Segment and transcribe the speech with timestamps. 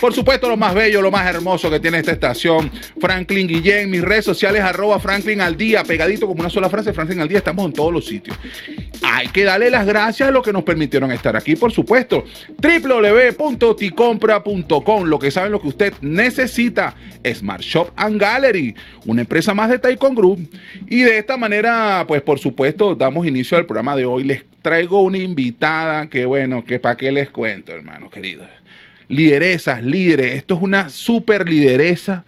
[0.00, 2.70] Por supuesto, lo más bello, lo más hermoso que tiene esta estación,
[3.00, 7.20] Franklin Guillén, mis redes sociales, arroba Franklin al día, pegadito como una sola frase, Franklin
[7.20, 8.36] al día, estamos en todos los sitios.
[9.02, 12.24] Hay que darle las gracias a los que nos permitieron estar aquí, por supuesto.
[12.58, 16.94] www.ticompra.com, lo que saben lo que usted necesita,
[17.34, 18.74] Smart Shop and Gallery,
[19.06, 20.46] una empresa más de Taikon Group.
[20.88, 24.24] Y de esta manera, pues por supuesto, damos inicio al programa de hoy.
[24.24, 28.44] Les traigo una invitada que bueno, que para qué les cuento, hermano querido
[29.08, 30.34] lideresas, líderes.
[30.34, 32.24] Esto es una super lideresa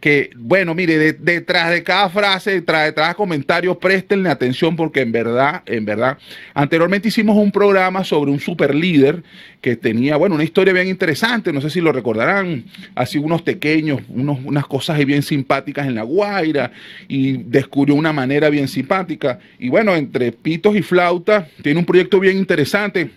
[0.00, 5.00] que, bueno, mire, de- detrás de cada frase, detrás de cada comentario, préstenle atención porque
[5.00, 6.18] en verdad, en verdad,
[6.54, 9.24] anteriormente hicimos un programa sobre un super líder
[9.60, 12.62] que tenía, bueno, una historia bien interesante, no sé si lo recordarán,
[12.94, 16.70] así unos pequeños, unos, unas cosas bien simpáticas en La Guaira
[17.08, 19.40] y descubrió una manera bien simpática.
[19.58, 23.10] Y bueno, entre pitos y flauta, tiene un proyecto bien interesante,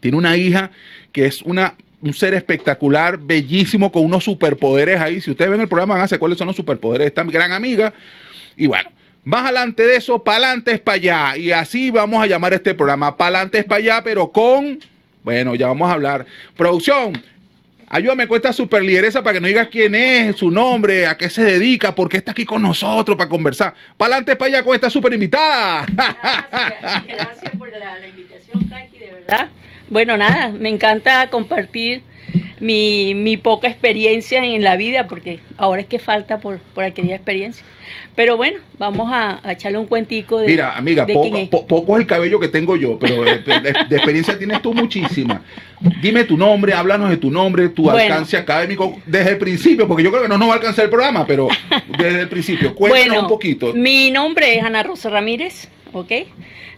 [0.00, 0.72] tiene una hija
[1.12, 5.20] que es una, un ser espectacular, bellísimo, con unos superpoderes ahí.
[5.20, 7.92] Si ustedes ven el programa, van cuáles son los superpoderes de esta gran amiga.
[8.56, 8.90] Y bueno,
[9.24, 11.36] más adelante de eso, pa'lante es para allá.
[11.36, 14.78] Y así vamos a llamar este programa, pa'lante es para allá, pero con,
[15.22, 16.24] bueno, ya vamos a hablar.
[16.56, 17.12] Producción,
[17.86, 21.28] ayúdame con esta super lideresa para que nos diga quién es, su nombre, a qué
[21.28, 23.74] se dedica, por qué está aquí con nosotros para conversar.
[23.96, 25.84] Pa'lante es para allá con esta super invitada.
[25.86, 29.48] Gracias, por la, la invitación, de verdad.
[29.90, 32.02] Bueno, nada, me encanta compartir
[32.60, 37.16] mi, mi poca experiencia en la vida, porque ahora es que falta por, por aquella
[37.16, 37.64] experiencia.
[38.14, 40.46] Pero bueno, vamos a, a echarle un cuentico de.
[40.46, 41.48] Mira, amiga, de poco, es.
[41.48, 44.72] po- poco es el cabello que tengo yo, pero de, de- de experiencia tienes tú
[44.74, 45.42] muchísima.
[46.02, 47.98] Dime tu nombre, háblanos de tu nombre, tu Bueno.
[47.98, 50.90] alcance académico desde el principio, porque yo creo que no nos va a alcanzar el
[50.90, 51.48] programa, pero
[51.98, 53.72] desde el principio, cuéntanos Bueno, un poquito.
[53.74, 56.12] Mi nombre es Ana Rosa Ramírez, ¿ok?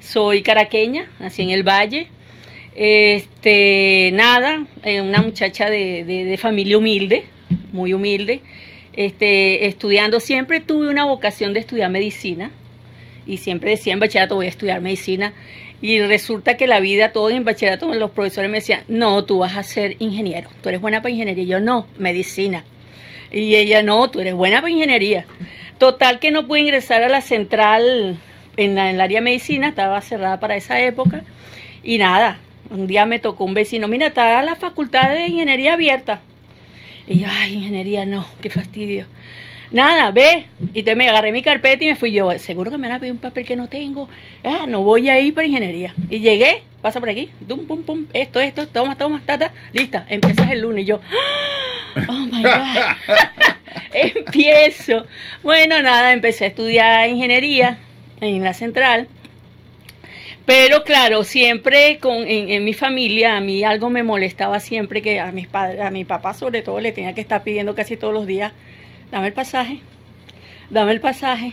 [0.00, 2.08] Soy caraqueña, nací en el Valle.
[2.75, 7.25] Este, nada, eh, una muchacha de, de- familia humilde,
[7.72, 8.41] muy humilde.
[8.94, 12.50] Este, estudiando, siempre tuve una vocación de estudiar medicina
[13.27, 15.32] y siempre decía en bachillerato voy a estudiar medicina.
[15.81, 19.56] Y resulta que la vida, todo en bachillerato, los profesores me decían, no, tú vas
[19.56, 21.43] a ser ingeniero, tú eres buena para ingeniería.
[21.44, 22.65] Y yo, no, medicina.
[23.32, 25.25] Y ella, no, tú eres buena para ingeniería.
[25.78, 28.16] Total que no pude ingresar a la central
[28.56, 31.25] en, la- en el área de medicina, estaba cerrada para esa época.
[31.82, 32.38] Y nada,
[32.72, 36.21] un día me tocó un vecino, mira, está la facultad de ingeniería abierta.
[37.06, 39.06] Y yo, ay, ingeniería, no, qué fastidio.
[39.72, 40.47] Nada, ve.
[40.75, 42.31] Y entonces me agarré mi carpeta y me fui yo.
[42.38, 44.09] Seguro que me van a pedir un papel que no tengo.
[44.44, 45.94] Ah, no voy a ir para ingeniería.
[46.11, 50.06] Y llegué, pasa por aquí, pum, pum, pum, esto, esto, toma, toma, tata, lista.
[50.09, 51.00] Empiezas el lunes y yo,
[52.09, 52.53] oh my God.
[53.94, 55.06] Empiezo.
[55.43, 57.78] Bueno, nada, empecé a estudiar ingeniería
[58.21, 59.09] en la central.
[60.44, 65.20] Pero claro, siempre con, en, en mi familia, a mí algo me molestaba siempre que
[65.20, 68.12] a mis padres, a mi papá sobre todo, le tenía que estar pidiendo casi todos
[68.12, 68.52] los días,
[69.12, 69.78] dame el pasaje,
[70.70, 71.52] dame el pasaje.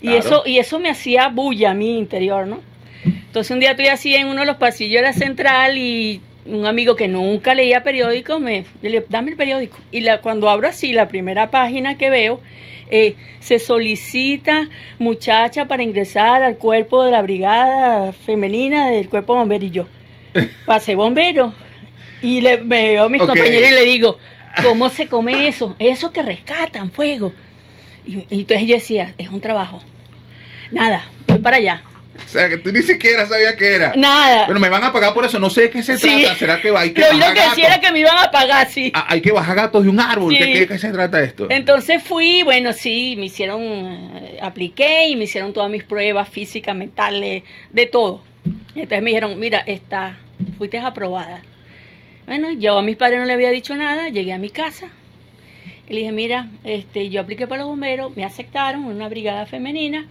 [0.00, 0.18] Y Claro.
[0.18, 2.60] eso, y eso me hacía bulla a mi interior, ¿no?
[3.04, 6.66] Entonces un día estoy así en uno de los pasillos de la central y un
[6.66, 9.78] amigo que nunca leía periódico me le dame el periódico.
[9.92, 12.40] Y la, cuando abro así la primera página que veo,
[12.90, 14.68] eh, se solicita
[14.98, 19.86] muchacha para ingresar al cuerpo de la brigada femenina del cuerpo bombero y yo.
[20.66, 21.54] Pasé bombero.
[22.22, 24.18] Y le me veo a mis compañeros y le digo,
[24.62, 25.74] ¿cómo se come eso?
[25.78, 27.32] Eso que rescatan, fuego.
[28.06, 29.80] Y, y entonces yo decía, es un trabajo.
[30.70, 31.82] Nada, voy para allá.
[32.24, 33.92] O sea, que tú ni siquiera sabías qué era.
[33.96, 34.44] Nada.
[34.46, 36.20] Bueno, me van a pagar por eso, no sé de qué se Sí.
[36.22, 36.34] trata.
[36.38, 38.68] ¿Será que va- hay que Lo único que decía era que me iban a pagar,
[38.68, 38.92] sí.
[38.94, 40.32] Ah, Hay que bajar gatos de un árbol.
[40.32, 40.38] Sí.
[40.38, 41.46] ¿Qué, qué, qué se trata esto?
[41.50, 46.74] Entonces fui, bueno, sí, me hicieron, eh, apliqué y me hicieron todas mis pruebas físicas,
[46.76, 48.22] mentales, de todo.
[48.76, 50.16] Entonces me dijeron, mira, está,
[50.56, 51.42] fuiste aprobada.
[52.26, 54.86] Bueno, yo a mis padres no le había dicho nada, llegué a mi casa
[55.88, 59.46] y le dije, mira, este, yo apliqué para los bomberos, me aceptaron en una brigada
[59.46, 60.06] femenina,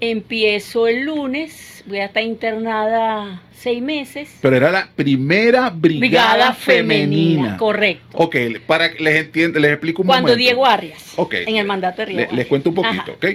[0.00, 4.30] empiezo el lunes, voy a estar internada seis meses.
[4.40, 7.56] Pero era la primera brigada, femenina.
[7.56, 8.16] correcto.
[8.18, 8.36] Ok,
[8.66, 10.38] para que les entienda, les explico un Cuando momento.
[10.38, 11.34] Diego Arias, Ok.
[11.46, 13.12] en el mandato de Diego les cuento un poquito, Ajá.
[13.12, 13.26] ¿ok?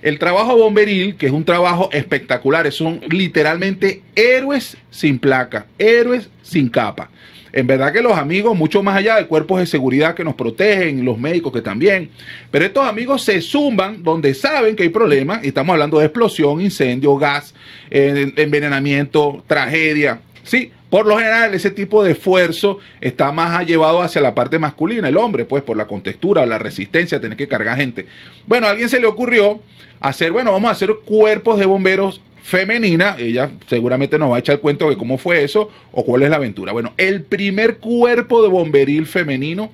[0.00, 6.68] El trabajo bomberil, que es un trabajo espectacular, son literalmente héroes sin placa, héroes sin
[6.68, 7.10] capa.
[7.52, 11.04] En verdad que los amigos, mucho más allá de cuerpos de seguridad que nos protegen,
[11.04, 12.10] los médicos que también,
[12.50, 16.60] pero estos amigos se zumban donde saben que hay problemas, y estamos hablando de explosión,
[16.60, 17.54] incendio, gas,
[17.90, 20.72] envenenamiento, tragedia, ¿sí?
[20.90, 25.18] Por lo general, ese tipo de esfuerzo está más llevado hacia la parte masculina, el
[25.18, 28.06] hombre, pues por la contextura, la resistencia, tener que cargar gente.
[28.46, 29.60] Bueno, a alguien se le ocurrió
[30.00, 34.54] hacer, bueno, vamos a hacer cuerpos de bomberos femenina, ella seguramente nos va a echar
[34.56, 36.72] el cuento de cómo fue eso o cuál es la aventura.
[36.72, 39.70] Bueno, el primer cuerpo de bomberil femenino,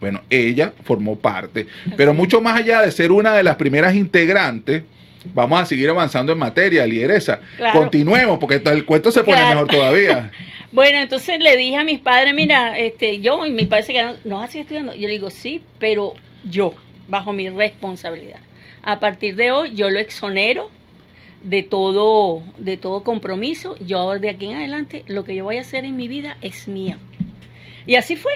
[0.00, 1.66] bueno, ella formó parte,
[1.96, 4.82] pero mucho más allá de ser una de las primeras integrantes,
[5.32, 7.38] vamos a seguir avanzando en materia, lideresa.
[7.56, 7.78] Claro.
[7.80, 9.54] Continuemos, porque el cuento se pone Claro.
[9.60, 10.30] mejor todavía.
[10.72, 14.16] Bueno, entonces le dije a mis padres, mira, este, yo y mi padre se quedaron,
[14.24, 14.94] ¿no vas a seguir estudiando?
[14.94, 16.14] Yo le digo, sí, pero
[16.48, 16.72] yo,
[17.08, 18.38] bajo mi responsabilidad.
[18.82, 20.70] A partir de hoy, yo lo exonero
[21.42, 23.76] de todo, de todo compromiso.
[23.78, 26.68] Yo de aquí en adelante, lo que yo voy a hacer en mi vida es
[26.68, 26.96] mío.
[27.86, 28.32] Y así fue.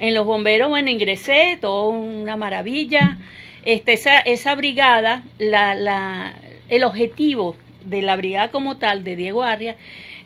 [0.00, 3.18] En los bomberos, bueno, ingresé, todo una maravilla.
[3.64, 6.34] Este, esa, esa brigada, la, la,
[6.68, 9.76] el objetivo de la brigada como tal, de Diego Arria,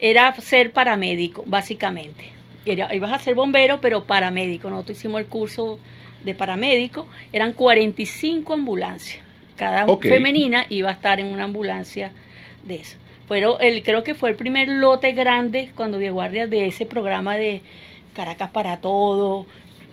[0.01, 2.33] era ser paramédico, básicamente.
[2.65, 4.69] Ibas a ser bombero, pero paramédico.
[4.69, 5.79] Nosotros hicimos el curso
[6.25, 9.28] de paramédico, eran 45 ambulancias.
[9.59, 12.13] Cada femenina iba a estar en una ambulancia
[12.65, 12.97] de eso.
[13.29, 17.37] Pero el, creo que fue el primer lote grande cuando Diego Arria de ese programa
[17.37, 17.61] de
[18.15, 19.45] Caracas para todo.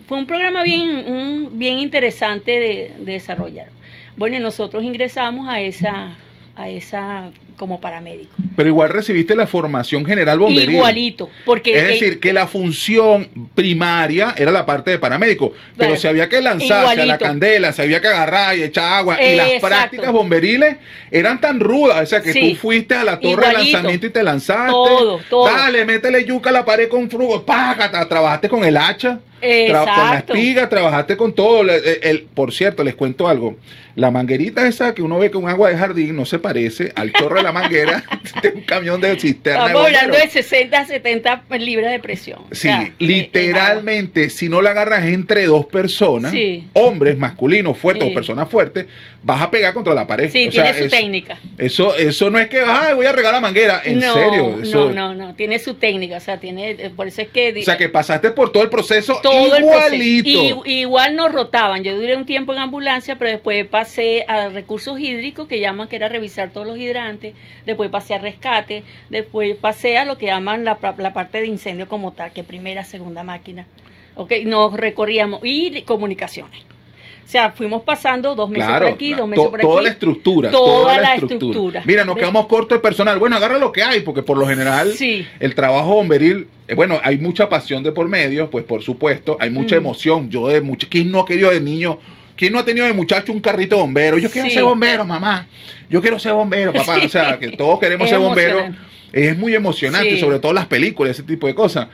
[0.08, 3.68] Fue un programa bien, un- bien interesante de, de desarrollar.
[4.16, 6.16] Bueno, y nosotros ingresamos a esa,
[6.56, 8.32] a esa como paramédico.
[8.56, 10.76] Pero igual recibiste la formación general bomberil.
[10.76, 15.90] Igualito, porque Es eh, decir, que la función primaria era la parte de paramédico, pero
[15.90, 19.22] Bueno, si había que lanzarse a la candela, se había que agarrar y echar agua,
[19.22, 19.68] y las Exacto.
[19.68, 20.78] prácticas bomberiles
[21.12, 22.52] eran tan rudas, o sea, que Sí.
[22.54, 24.72] tú fuiste a la torre de lanzamiento y te lanzaste.
[24.72, 25.46] Todo, todo.
[25.46, 29.74] Dale, métele yuca a la pared con frugo, págata, trabajaste con el hacha, tra- con
[29.74, 30.34] la Exacto.
[30.34, 31.64] espiga, trabajaste con todo.
[31.64, 33.58] Le- el- el- por cierto, les cuento algo.
[33.96, 37.38] La manguerita esa que uno ve con agua de jardín no se parece al chorro
[37.38, 38.04] de la manguera
[38.42, 39.62] de un camión de cisterna.
[39.62, 42.40] de Estamos hablando de 60 a 70 libras de presión.
[42.52, 46.68] O Sí, sea, eh, literalmente, si no la agarras entre dos personas, Sí.
[46.74, 48.12] hombres masculinos fuertes Sí.
[48.12, 48.86] o personas fuertes,
[49.26, 50.30] vas a pegar contra la pared.
[50.32, 51.40] Sí, O sea, tiene su es- técnica.
[51.58, 53.82] Eso, eso no es que, ay, voy a regar la manguera.
[53.84, 54.60] En no, serio.
[54.62, 56.18] Eso, no, no, no, tiene su técnica.
[56.18, 57.52] O sea, tiene, eh, por eso es que.
[57.60, 60.30] O sea, que pasaste por todo el proceso todo el igualito.
[60.30, 60.62] proceso.
[60.66, 61.84] Y- igual nos rotaban.
[61.84, 65.96] Yo duré un tiempo en ambulancia, pero después pasé a recursos hídricos, que llaman que
[65.96, 67.34] era revisar todos los hidrantes.
[67.66, 68.84] Después pasé a rescate.
[69.10, 72.84] Después pasé a lo que llaman la, la parte de incendio como tal, que primera,
[72.84, 73.66] segunda máquina.
[74.14, 75.40] Ok, nos recorríamos.
[75.44, 76.62] Y comunicaciones.
[77.26, 79.68] O sea, fuimos pasando dos meses Claro, por aquí, dos meses To- por aquí.
[79.68, 80.52] toda la estructura.
[80.52, 81.82] Toda la estructura.
[81.86, 82.22] Mira, nos ¿Ves?
[82.24, 83.18] quedamos cortos de personal.
[83.18, 85.26] Bueno, agarra lo que hay, porque por lo general Sí.
[85.40, 89.50] el trabajo bomberil, eh, bueno, hay mucha pasión de por medio, pues por supuesto, hay
[89.50, 89.80] mucha Mm.
[89.80, 90.30] emoción.
[90.30, 91.98] Yo de mucho, ¿quién no ha querido de niño?
[92.36, 94.18] ¿Quién no ha tenido de muchacho un carrito bombero?
[94.20, 94.54] Yo quiero Sí.
[94.54, 95.48] ser bombero, mamá.
[95.90, 96.98] Yo quiero ser bombero, papá.
[97.04, 98.66] O sea, que todos queremos ser bomberos.
[99.12, 101.88] Es muy emocionante, sobre todo las películas, ese tipo de cosas.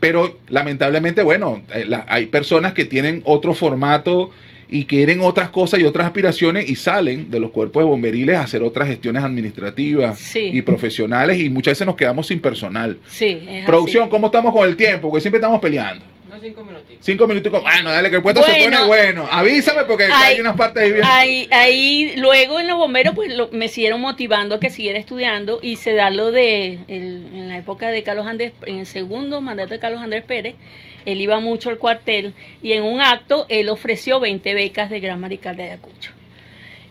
[0.00, 4.30] Pero lamentablemente, bueno, eh, la- hay personas que tienen otro formato
[4.68, 8.40] y quieren otras cosas y otras aspiraciones y salen de los cuerpos de bomberiles a
[8.42, 10.50] hacer otras gestiones administrativas Sí.
[10.52, 12.98] y profesionales y muchas veces nos quedamos sin personal.
[13.08, 13.66] Sí, es así.
[13.66, 15.08] Producción, ¿cómo estamos con el tiempo?
[15.08, 16.04] Porque siempre estamos peleando.
[16.28, 16.96] No, cinco minutitos.
[17.00, 17.52] Cinco minutos.
[17.62, 19.26] Bueno, dale, que el puesto se pone bueno.
[19.30, 21.04] Avísame porque Ay, hay unas partes ahí bien.
[21.06, 25.60] Ahí, ahí luego en los bomberos pues lo- me siguieron motivando a que siguiera estudiando
[25.62, 29.40] y se da lo de el- en la época de Carlos Andrés, en el segundo
[29.40, 30.56] mandato de Carlos Andrés Pérez,
[31.06, 35.20] él iba mucho al cuartel y en un acto él ofreció 20 becas de Gran
[35.20, 36.10] Marical de Ayacucho.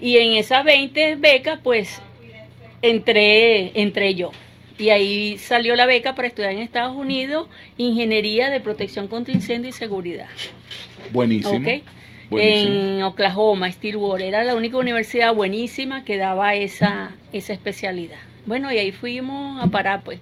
[0.01, 2.01] Y en esas 20 becas pues
[2.81, 4.31] entré, entré yo.
[4.77, 7.47] Y ahí salió la beca para estudiar en Estados Unidos
[7.77, 10.27] Ingeniería de Protección contra Incendio y Seguridad.
[11.11, 11.57] Buenísimo.
[11.57, 11.83] ¿ok?
[12.29, 12.73] Buenísimo.
[12.73, 14.27] En Oklahoma, Stillwater.
[14.27, 18.17] Era la única universidad buenísima que daba esa, esa especialidad.
[18.45, 20.19] Bueno, y ahí fuimos a parar, pues.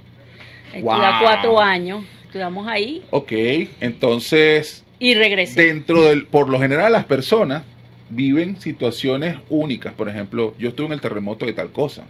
[0.82, 1.00] Wow.
[1.22, 2.04] cuatro años.
[2.34, 3.32] Estudiamos ahí Ok,
[3.80, 5.68] entonces y regresé.
[5.68, 7.62] dentro del, por lo general las personas
[8.10, 9.94] viven situaciones únicas.
[9.94, 12.06] Por ejemplo, yo estuve en el terremoto de tal cosa,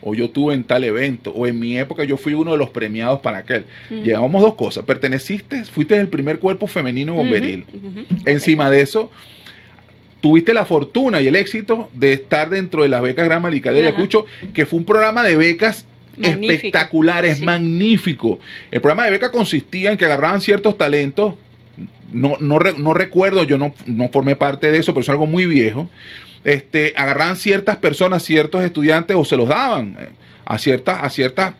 [0.00, 2.70] o yo estuve en tal evento, o en mi época yo fui uno de los
[2.70, 3.64] premiados para aquel.
[3.90, 4.04] Ujú.
[4.04, 4.84] Llevamos dos cosas.
[4.84, 7.64] Perteneciste, fuiste el primer cuerpo femenino bomberil.
[8.26, 9.10] Encima de eso,
[10.20, 13.80] tuviste la fortuna y el éxito de estar dentro de las becas Gran Marical de.
[13.80, 15.84] Ayacucho, que fue un programa de becas
[16.16, 16.52] Magnífico.
[16.52, 17.44] espectaculares, Sí.
[17.44, 18.38] magnífico.
[18.70, 21.34] El programa de beca consistía en que agarraban ciertos talentos,
[22.12, 25.46] no, no, no recuerdo, yo no, no formé parte de eso, pero es algo muy
[25.46, 25.90] viejo.
[26.44, 30.08] Este, agarraban ciertas personas, ciertos estudiantes, o se los daban eh,
[30.44, 31.54] a ciertas, a ciertas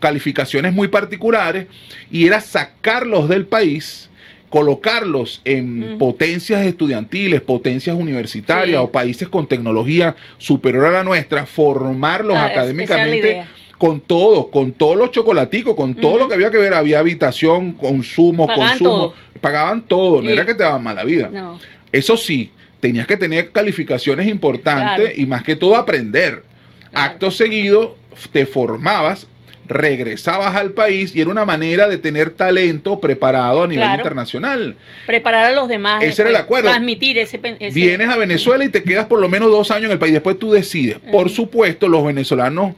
[0.00, 1.66] calificaciones muy particulares,
[2.10, 4.10] y era sacarlos del país,
[4.50, 8.84] colocarlos en potencias estudiantiles, potencias universitarias Sí.
[8.84, 13.44] o países con tecnología superior a la nuestra, formarlos Ah, académicamente.
[13.78, 17.72] Con todo, con todos los chocolaticos, con todo lo que había que ver, había habitación,
[17.72, 19.14] consumo, Pagaban consumo, todo.
[19.40, 21.28] pagaban todo, no era que te daban mala vida.
[21.32, 21.58] No.
[21.92, 22.50] Eso sí,
[22.80, 25.20] tenías que tener calificaciones importantes Claro.
[25.20, 26.42] y más que todo aprender.
[26.90, 27.12] Claro.
[27.12, 27.96] Acto seguido,
[28.32, 29.26] te formabas,
[29.66, 33.96] regresabas al país y era una manera de tener talento preparado a nivel Claro.
[34.00, 34.76] internacional.
[35.06, 36.02] Preparar a los demás.
[36.02, 36.68] Ese era el acuerdo.
[36.68, 37.38] Transmitir ese,
[37.72, 40.12] Vienes a Venezuela y te quedas por lo menos dos años en el país.
[40.12, 40.98] Después tú decides.
[41.10, 42.74] Por supuesto, los venezolanos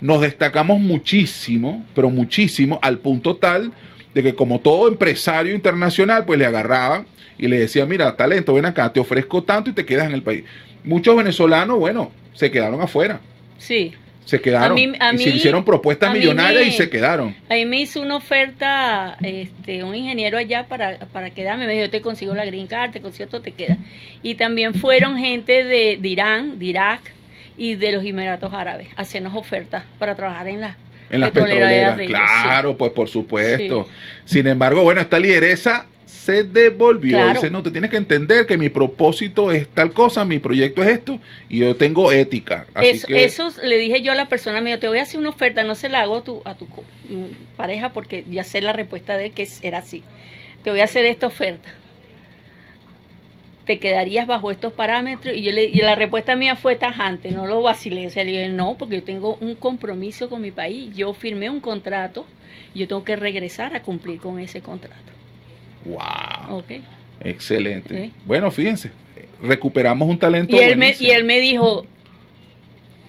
[0.00, 3.72] nos destacamos muchísimo, pero muchísimo, al punto tal
[4.14, 7.06] de que como todo empresario internacional, pues le agarraban
[7.38, 10.22] y le decían, mira, talento, ven acá, te ofrezco tanto y te quedas en el
[10.22, 10.44] país.
[10.84, 13.20] Muchos venezolanos, bueno, se quedaron afuera.
[13.58, 13.92] Sí.
[14.24, 14.72] Se quedaron.
[14.72, 17.34] A mí- a y se mí- hicieron propuestas mí millonarias me- y se quedaron.
[17.48, 21.66] A mí me hizo una oferta este, un ingeniero allá para, para quedarme.
[21.66, 23.76] Me dijo, yo te consigo la green card, te consigo todo, te queda.
[24.22, 27.00] Y también fueron gente de, de Irán, de Irak
[27.60, 30.76] y de los Emiratos Árabes hacernos ofertas para trabajar en las
[31.10, 32.42] En las petroleras petroleras, de ellos, sí.
[32.42, 33.86] claro, pues por supuesto.
[34.24, 37.18] Sin embargo, bueno, esta lideresa se devolvió.
[37.18, 37.34] Claro.
[37.34, 40.88] Dice, no, te tienes que entender que mi propósito es tal cosa, mi proyecto es
[40.88, 42.64] esto, y yo tengo ética.
[42.72, 45.02] Así Eso, que, eso le dije yo a la persona, me dijo, te voy a
[45.02, 48.42] hacer una oferta, no se la hago a tu, a tu mm, pareja porque ya
[48.42, 50.02] sé la respuesta de él que era así.
[50.64, 51.68] Te voy a hacer esta oferta.
[53.66, 55.36] ¿Te quedarías bajo estos parámetros?
[55.36, 58.06] Y, yo le, y la respuesta mía fue tajante, no lo vacilé.
[58.06, 60.94] O sea, le dije, no, porque yo tengo un compromiso con mi país.
[60.96, 62.26] Yo firmé un contrato
[62.74, 64.96] y yo tengo que regresar a cumplir con ese contrato.
[65.84, 66.72] wow, ¿Ok?
[67.22, 68.10] excelente.
[68.24, 68.90] Bueno, fíjense,
[69.42, 70.56] recuperamos un talento.
[70.56, 71.84] Y él, me, y él me dijo,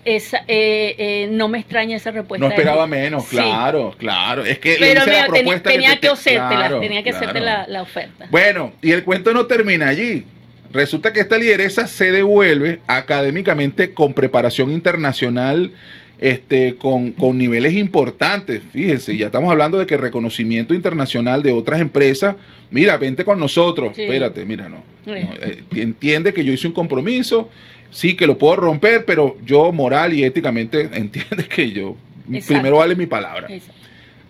[0.03, 2.45] esa, eh, eh, no me extraña esa respuesta.
[2.45, 2.89] no esperaba ti".
[2.91, 3.35] menos, Sí.
[3.37, 4.43] claro, claro.
[4.43, 7.63] Es que Pero la tenía, propuesta tenía te- que, hacértela, claro, tenía que hacerte claro.
[7.67, 8.27] la, la oferta.
[8.29, 10.25] Bueno, y el cuento no termina allí.
[10.71, 15.71] Resulta que esta lideresa se devuelve académicamente con preparación internacional,
[16.19, 18.61] este, con, con niveles importantes.
[18.71, 22.35] Fíjense, ya estamos hablando de que reconocimiento internacional de otras empresas.
[22.69, 23.95] Mira, vente con nosotros.
[23.95, 24.03] Sí.
[24.03, 24.83] Espérate, mira, no.
[25.07, 27.49] Eh, entiende que yo hice un compromiso.
[27.89, 31.97] Sí, que lo puedo romper, pero yo moral y éticamente entiende que yo
[32.31, 32.53] Exacto.
[32.53, 33.47] primero vale mi palabra.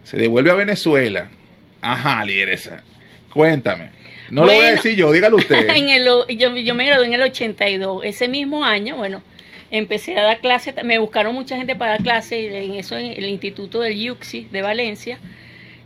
[0.03, 1.29] Se devuelve a Venezuela.
[1.81, 2.83] Ajá, lideresa.
[3.31, 4.00] Cuéntame.
[4.31, 5.69] No lo voy a decir yo, dígalo usted.
[5.75, 8.03] En el, yo, yo me gradué en el 82.
[8.05, 9.21] Ese mismo año, bueno,
[9.71, 10.73] empecé a dar clases.
[10.83, 14.61] Me buscaron mucha gente para dar clases en eso en el Instituto del Yuxi de
[14.61, 15.19] Valencia.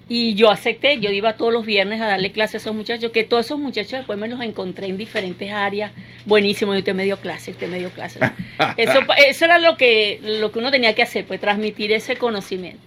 [0.07, 3.23] Y yo acepté, yo iba todos los viernes a darle clases a esos muchachos, que
[3.23, 5.91] todos esos muchachos después me los encontré en diferentes áreas.
[6.25, 8.19] Buenísimo, y usted me dio clase, usted me dio clase.
[8.77, 12.79] Eso, eso era lo que, lo que uno tenía que hacer, pues transmitir ese conocimiento.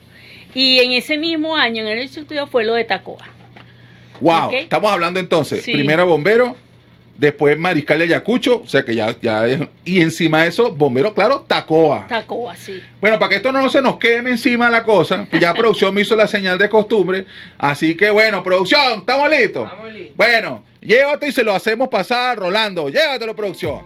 [0.55, 3.38] Y en ese mismo año, en el instituto, fue lo de Tacoa.
[4.21, 5.73] Wow, estamos hablando entonces, Sí.
[5.73, 6.57] primero bombero,
[7.17, 11.13] después mariscal de Ayacucho, o sea que ya, ya es- y encima de eso, bombero,
[11.15, 12.07] claro, Tacoa.
[12.07, 12.81] Tacoa, sí.
[13.01, 16.03] Bueno, para que esto no se nos queme encima la cosa, que ya producción me
[16.03, 17.27] hizo la señal de costumbre,
[17.59, 19.65] así que bueno, producción, ¿estamos listos?
[19.69, 20.17] Estamos listos.
[20.17, 23.81] Bueno, llévate y se lo hacemos pasar, Rolando, llévatelo, producción.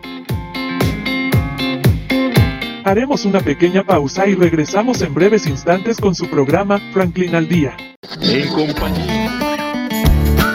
[2.84, 7.76] Haremos una pequeña pausa y regresamos en breves instantes con su programa Franklin al Día.
[8.20, 9.30] En compañía.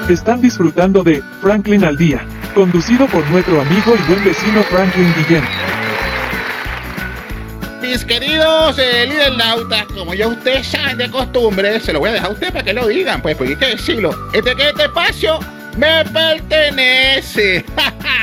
[0.10, 5.44] Están disfrutando de Franklin al Día, conducido por nuestro amigo y buen vecino Franklin Guillén.
[7.82, 12.30] Mis queridos eh, lidernautas, como ya ustedes saben de costumbre, se lo voy a dejar
[12.30, 14.16] a usted para que lo digan, pues, porque hay que decirlo.
[14.32, 15.40] Este este espacio
[15.76, 17.66] me pertenece.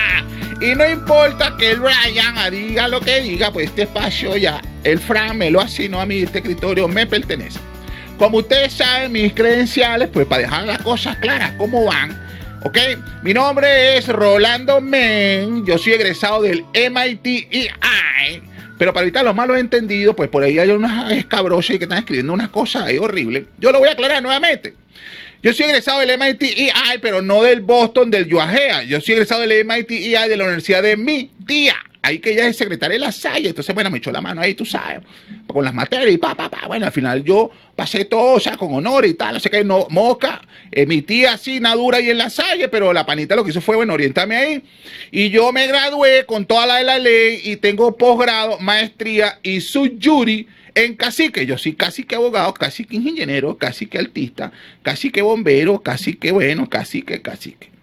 [0.63, 4.99] y no importa que el Brian diga lo que diga, pues este espacio ya, el
[4.99, 7.61] Fran me lo asignó a mí, este escritorio me pertenece.
[8.19, 12.17] Como ustedes saben, mis credenciales, pues para dejar las cosas claras, cómo van.
[12.63, 12.79] Ok,
[13.23, 18.43] mi nombre es Rolando Men, yo soy egresado del MIT EI,
[18.79, 22.33] pero para evitar los malos entendidos, pues por ahí hay unas escabrosas que están escribiendo
[22.33, 23.45] unas cosas ahí horribles.
[23.59, 24.75] Yo lo voy a aclarar nuevamente.
[25.43, 28.85] Yo soy egresado del MIT EI, pero no del Boston, del UAGEA.
[28.85, 31.75] Yo soy egresado del MIT EI de la universidad de mi tía.
[32.05, 33.49] Ahí que ella es secretaria de la Salle.
[33.49, 35.01] Entonces, bueno, me echó la mano ahí, tú sabes,
[35.47, 36.67] con las materias y pa, pa, pa.
[36.67, 39.33] Bueno, al final yo pasé todo, o sea, con honor y tal.
[39.33, 40.43] No sé qué, no, moca.
[40.71, 43.63] Eh, mi tía sí, dura ahí en la Salle, pero la panita lo que hizo
[43.63, 44.63] fue, bueno, orientarme ahí.
[45.11, 49.63] Y yo me gradué con toda la de la ley y tengo posgrado, maestría y
[49.63, 51.47] su jury en cacique.
[51.47, 56.13] Yo soy casi que abogado, casi que ingeniero, casi que artista, casi que bombero, casi
[56.17, 57.74] que bueno, casi que cacique.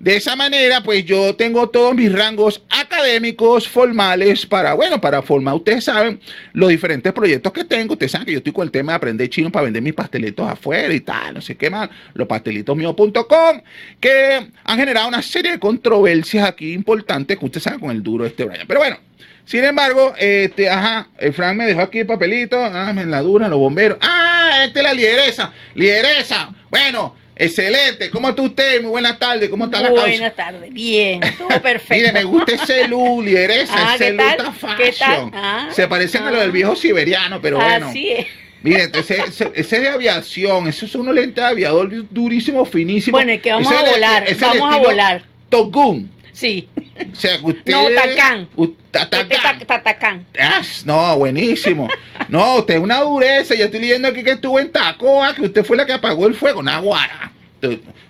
[0.00, 5.54] De esa manera, pues yo tengo todos mis rangos académicos formales para, bueno, para formar,
[5.54, 6.20] ustedes saben,
[6.52, 7.94] los diferentes proyectos que tengo.
[7.94, 10.48] Ustedes saben que yo estoy con el tema de aprender chino para vender mis pastelitos
[10.48, 13.60] afuera y tal, no sé qué más, los pastelitosmíos.com,
[13.98, 18.22] que han generado una serie de controversias aquí importantes que ustedes saben con el duro
[18.22, 18.66] de este Brian.
[18.68, 18.98] Pero bueno,
[19.44, 23.48] Sin embargo, este, ajá, el Frank me dejó aquí el papelito, ah, me la dura,
[23.48, 23.96] los bomberos.
[24.02, 26.50] Ah, esta es la lideresa, lideresa.
[26.70, 28.10] Bueno, excelente.
[28.10, 28.80] ¿Cómo está usted?
[28.82, 29.48] Muy buenas tardes.
[29.48, 30.02] ¿Cómo está la causa?
[30.02, 31.94] Buenas tardes, bien, estuvo perfecto.
[31.94, 34.46] Mire, me gusta ese look, lideresa, Ah, ese ¿qué look tal?
[34.54, 34.92] está ¿Qué tal?
[34.92, 35.30] fashion.
[35.34, 37.88] Ah, Se parecen a lo del viejo siberiano, pero bueno.
[37.88, 38.26] Así es.
[38.62, 43.16] Mire, ese, ese, ese es de aviación, ese es unos lentes de aviador durísimo, finísimo.
[43.16, 45.22] Bueno, es que vamos Ese a volar, vamos a volar.
[45.48, 46.10] Top Gun.
[46.38, 46.68] Sí.
[47.12, 47.72] O sea, que usted.
[47.72, 48.48] No, Tacán.
[48.92, 50.24] Este Tatacán.
[50.38, 51.88] Ah, no, buenísimo.
[52.28, 53.56] No, usted es una dureza.
[53.56, 56.34] Yo estoy leyendo aquí que estuvo en Tacoa, que usted fue la que apagó el
[56.34, 56.62] fuego.
[56.62, 57.32] Naguara.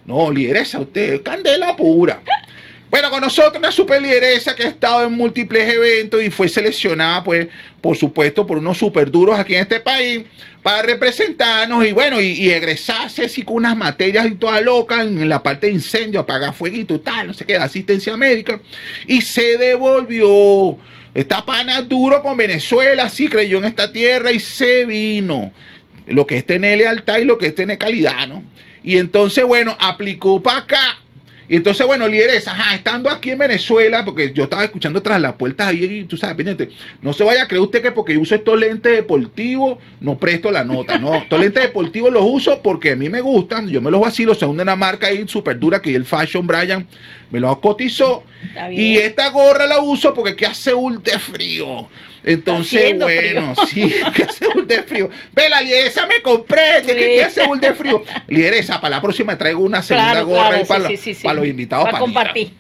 [0.05, 2.21] No, lideresa, usted, candela pura.
[2.91, 7.25] Bueno, con nosotros una super lideresa que ha estado en múltiples eventos y fue seleccionada,
[7.25, 7.49] pues,
[7.81, 10.25] por supuesto, por unos super duros aquí en este país
[10.69, 15.43] para representarnos y bueno, y, egresarse así con unas materias y toda loca en la
[15.43, 18.61] parte de incendio, apagar y tal, no sé qué, asistencia médica.
[19.07, 20.77] Y se devolvió.
[21.15, 25.53] Esta pana duro con Venezuela, sí creyó en esta tierra y se vino.
[26.07, 28.45] Lo que es tener lealtad y lo que es tener calidad, ¿no?
[28.83, 30.98] Y entonces, bueno, aplicó para acá.
[31.49, 35.35] Y entonces, bueno, líderes, ajá, estando aquí en Venezuela, porque yo estaba escuchando tras las
[35.35, 36.69] puertas ahí, y tú sabes, pendiente,
[37.01, 40.63] no se vaya a creer usted que porque uso estos lentes deportivos, no presto la
[40.63, 44.01] nota, no, estos lentes deportivos los uso porque a mí me gustan, yo me los
[44.01, 46.87] vacilo, son de una marca ahí súper dura que el Fashion Brian
[47.31, 48.25] me los cotizó,
[48.71, 51.89] y esta gorra la uso porque que hace un de frío.
[52.25, 53.89] Entonces, bueno, frío.
[53.91, 55.09] sí, que hace un de frío.
[55.33, 58.03] Ve, la lideresa me compré, que, hace un de frío.
[58.27, 61.85] Lideresa, para la próxima traigo una segunda Claro, gorra claro, para, sí, para los invitados.
[61.85, 62.51] Para para compartir.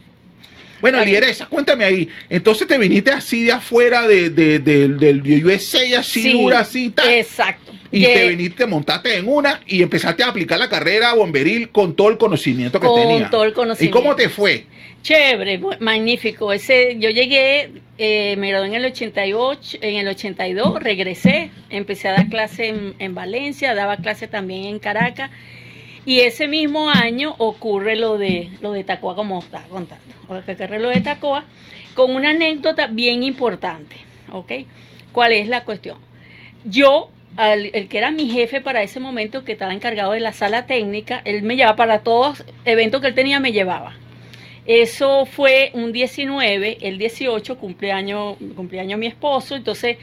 [0.81, 2.09] Bueno, lideresa, cuéntame ahí.
[2.31, 6.91] Entonces te viniste así de afuera de, de- de- del USA, así Sí, dura, así
[6.91, 7.09] tal.
[7.11, 7.73] Exacto.
[7.91, 11.95] Y Que- te viniste, montaste en una y empezaste a aplicar la carrera bomberil con
[11.95, 13.31] todo el conocimiento que Con tenía.
[13.31, 13.99] todo el ¿Y conocimiento.
[13.99, 14.67] cómo te fue?
[15.03, 16.53] Chévere, magnífico.
[16.53, 22.13] Ese, yo llegué, eh, me gradué en el 88, en el 82, regresé, empecé a
[22.13, 25.31] dar clase en, en Valencia, daba clase también en Caracas.
[26.05, 30.05] Y ese mismo año ocurre lo de lo de Tacoa, como estaba contando.
[30.25, 31.45] Ocurre lo de Tacoa
[31.95, 33.97] con una anécdota bien importante.
[34.33, 34.53] ¿Ok?
[35.13, 35.99] ¿Cuál es la cuestión?
[36.65, 40.67] Yo, el que era mi jefe para ese momento, que estaba encargado de la sala
[40.67, 43.95] técnica, él me llevaba para todos eventos que él tenía, me llevaba.
[44.67, 49.97] Eso fue un 19, el 18 cumpleaños, cumpleaños mi esposo, entonces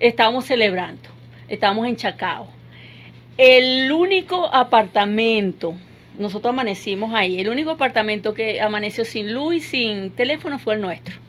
[0.00, 1.08] estábamos celebrando,
[1.46, 2.48] estábamos en Chacao.
[3.36, 5.74] El único apartamento,
[6.18, 10.80] nosotros amanecimos ahí, el único apartamento que amaneció sin luz y sin teléfono fue el
[10.80, 11.27] nuestro.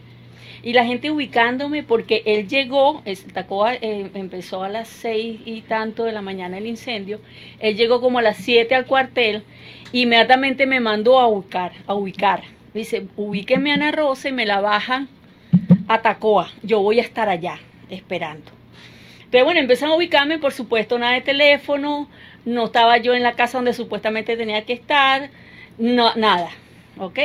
[0.61, 5.61] Y la gente ubicándome porque él llegó, es- Tacoa eh, empezó a las seis y
[5.61, 7.21] tanto de la mañana el incendio,
[7.59, 9.43] él llegó como a las 7 al cuartel,
[9.93, 12.43] inmediatamente me mandó a ubicar, a ubicar.
[12.73, 15.07] Dice, ubíqueme a Ana Rosa y me la bajan
[15.87, 18.51] a Tacoa, yo voy a estar allá esperando.
[19.31, 22.09] Pero bueno, empezaron a ubicarme, por supuesto, nada de teléfono,
[22.45, 25.29] no estaba yo en la casa donde supuestamente tenía que estar,
[25.77, 26.49] no, nada,
[26.97, 27.19] ¿ok?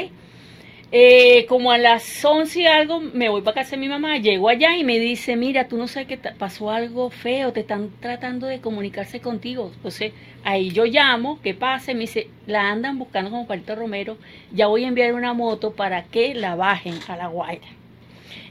[0.97, 4.49] Eh, como a las 11 y algo me voy para casa de mi mamá, llego
[4.49, 8.47] allá y me dice, mira, tú no sabes que pasó algo feo, te están tratando
[8.47, 9.73] de comunicarse contigo.
[9.75, 10.13] Entonces,
[10.45, 11.93] ahí yo llamo, ¿qué pasa?
[11.95, 14.19] Me dice, la andan buscando como Palito Romero,
[14.53, 17.67] ya voy a enviar una moto para que la bajen a la Guaira.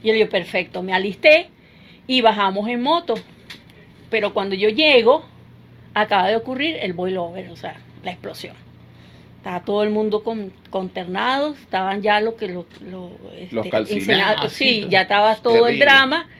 [0.02, 1.48] Y yo le perfecto, me alisté
[2.06, 3.14] y bajamos en moto.
[4.10, 5.24] Pero cuando yo llego,
[5.94, 8.63] acaba de ocurrir el boilover, o sea, la explosión.
[9.44, 13.10] Estaba todo el mundo con, consternado, estaban ya lo que lo, lo,
[13.50, 14.52] Los este, calcinados, incendiados.
[14.54, 16.30] sí, ya estaba todo el drama.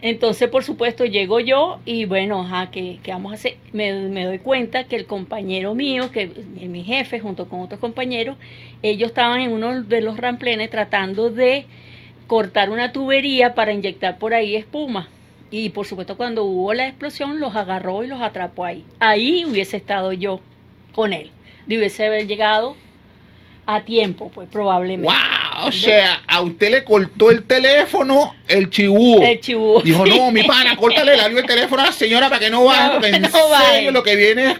[0.00, 3.56] Entonces, por supuesto, llego yo y bueno, ajá, ¿qué, qué vamos a hacer?
[3.72, 7.80] Me, me doy cuenta que el compañero mío, que mi mi jefe, junto con otros
[7.80, 8.36] compañeros,
[8.80, 11.66] ellos estaban en uno de los ramplenes tratando de
[12.28, 15.08] cortar una tubería para inyectar por ahí espuma.
[15.50, 18.84] Y por supuesto, cuando hubo la explosión, los agarró y los atrapó ahí.
[19.00, 20.40] Ahí hubiese estado yo
[20.92, 21.32] con él.
[21.66, 22.76] De hubiese haber llegado
[23.66, 25.12] a tiempo, pues probablemente.
[25.12, 25.68] ¡Wow!
[25.68, 29.22] O sea, a usted le cortó el teléfono el chibú.
[29.22, 29.80] El chibú.
[29.82, 32.92] Dijo, no, mi pana, córtale del teléfono a la señora para que no baje, No,
[32.92, 33.30] porque en
[33.72, 34.56] serio lo que viene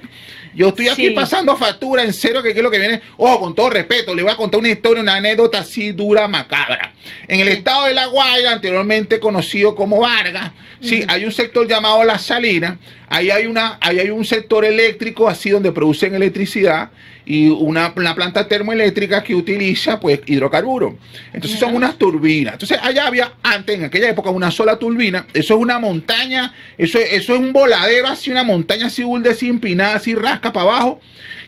[0.56, 1.10] Yo estoy aquí Sí.
[1.10, 3.02] pasando factura, en serio que qué es lo que viene.
[3.18, 6.94] Ojo, con todo respeto, le voy a contar una historia, una anécdota así dura, macabra.
[7.28, 12.02] En el estado de La Guaira, anteriormente conocido como Vargas, sí, hay un sector llamado
[12.04, 12.78] La Salina.
[13.08, 16.90] Ahí hay, una, ahí hay un sector eléctrico así donde producen electricidad
[17.28, 20.94] y una, una planta termoeléctrica que utiliza pues hidrocarburos.
[21.32, 22.52] Entonces son unas turbinas.
[22.54, 25.26] Entonces allá había antes, en aquella época, una sola turbina.
[25.34, 29.30] Eso es una montaña, eso, es- eso es un voladero así, una montaña así, burde,
[29.30, 31.00] así empinada, así rasca para abajo,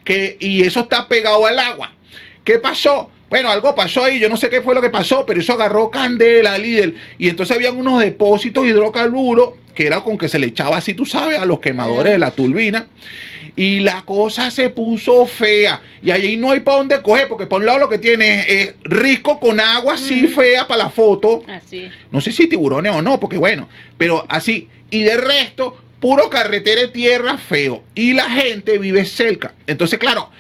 [0.05, 1.93] que, y eso está pegado al agua.
[2.45, 3.11] ¿Qué pasó?
[3.31, 5.91] Bueno, algo pasó ahí, yo no sé qué fue lo que pasó, pero eso agarró
[5.91, 6.95] candela, líder.
[7.19, 10.95] Y entonces habían unos depósitos de hidrocarburos, que era con que se le echaba así,
[10.95, 12.89] tú sabes, a los quemadores de la turbina.
[13.59, 15.83] Y la cosa se puso fea.
[16.01, 18.75] Y ahí no hay para dónde coger, porque por un lado lo que tiene es
[18.85, 21.43] risco con agua así fea para la foto.
[21.49, 21.91] Así.
[22.13, 24.69] No sé si tiburones o no, porque bueno, pero así.
[24.93, 27.83] Y de resto, puro carretera de tierra feo.
[27.97, 29.55] Y la gente vive cerca.
[29.67, 30.31] Entonces, claro,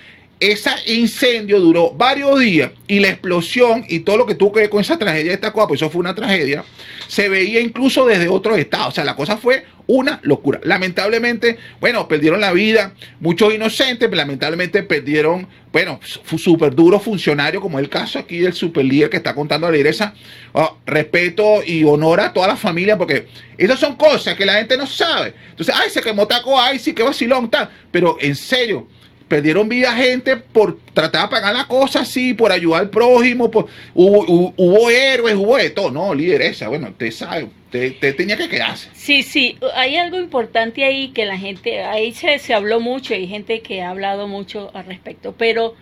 [0.40, 4.70] ese incendio duró varios días y la explosión y todo lo que tuvo que ver
[4.70, 6.64] con esa tragedia de esta cosa, pues eso fue una tragedia,
[7.09, 8.88] se veía incluso desde otros estados.
[8.88, 10.61] O sea, la cosa fue una locura.
[10.62, 15.98] Lamentablemente, bueno, perdieron la vida muchos inocentes, lamentablemente perdieron, bueno,
[16.37, 20.14] súper duros funcionarios, como el caso aquí del super líder que está contando la lideresa.
[20.53, 24.77] Oh, respeto y honor a toda la familia, porque esas son cosas que la gente
[24.77, 25.35] no sabe.
[25.51, 27.70] Entonces, ay, se quemó taco, ay, sí, qué vacilón, tal.
[27.90, 28.87] Pero en serio,
[29.28, 33.66] perdieron vida gente por tratar de pagar la cosa así, por ayudar al prójimo, por,
[33.94, 38.88] hubo, hubo, héroes, hubo de todo, no, lideresa, bueno, usted sabe, usted, tenía que quedarse.
[38.94, 43.28] Sí, sí, hay algo importante ahí que la gente, ahí se, se habló mucho, hay
[43.28, 45.74] gente que ha hablado mucho al respecto, pero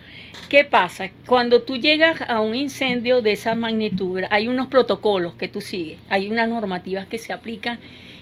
[0.49, 1.09] ¿qué pasa?
[1.25, 5.97] Cuando tú llegas a un incendio de esa magnitud, hay unos protocolos que tú sigues,
[6.09, 7.79] hay unas normativas que se aplican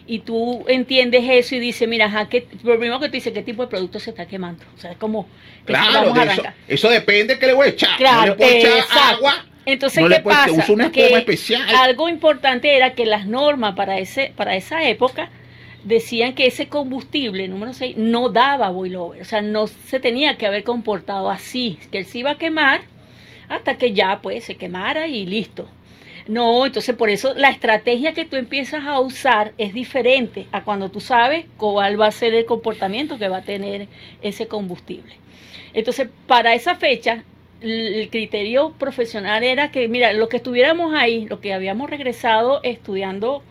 [0.08, 3.42] y tú entiendes eso y dices, mira, ajá, ¿qué, lo primero que tú dices, ¿qué
[3.42, 4.64] tipo de producto se está quemando?
[4.76, 5.28] O sea, es como...
[5.66, 7.98] Claro, eso, eso, depende de qué le voy a echar.
[7.98, 9.46] Claro, no le echar agua.
[9.66, 10.72] Entonces, ¿qué pasa?
[10.72, 11.64] una que especial.
[11.76, 15.30] Algo importante era que las normas para, ese, para esa época
[15.84, 19.22] decían que ese combustible, número 6, no daba boilover.
[19.22, 22.82] O sea, no se tenía que haber comportado así, que él se iba a quemar
[23.48, 25.68] hasta que ya pues se quemara y listo.
[26.28, 30.90] No, entonces por eso la estrategia que tú empiezas a usar es diferente a cuando
[30.90, 33.88] tú sabes cuál va a ser el comportamiento que va a tener
[34.22, 35.14] ese combustible.
[35.74, 37.24] Entonces, para esa fecha,
[37.62, 43.44] el criterio profesional era que, mira, lo que estuviéramos ahí, lo que habíamos regresado estudiando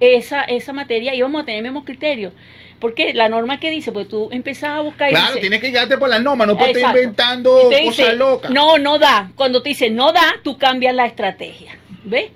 [0.00, 2.32] esa, esa materia, íbamos a tener el mismo criterio.
[2.78, 5.10] Porque la norma que dice, pues tú empiezas a buscar.
[5.10, 8.50] Y claro, tienes que guiarte por la norma, no puedes estar inventando cosas locas.
[8.50, 9.30] No, no da.
[9.36, 11.78] Cuando te dice no da, tú cambias la estrategia.
[12.04, 12.30] ¿Ves?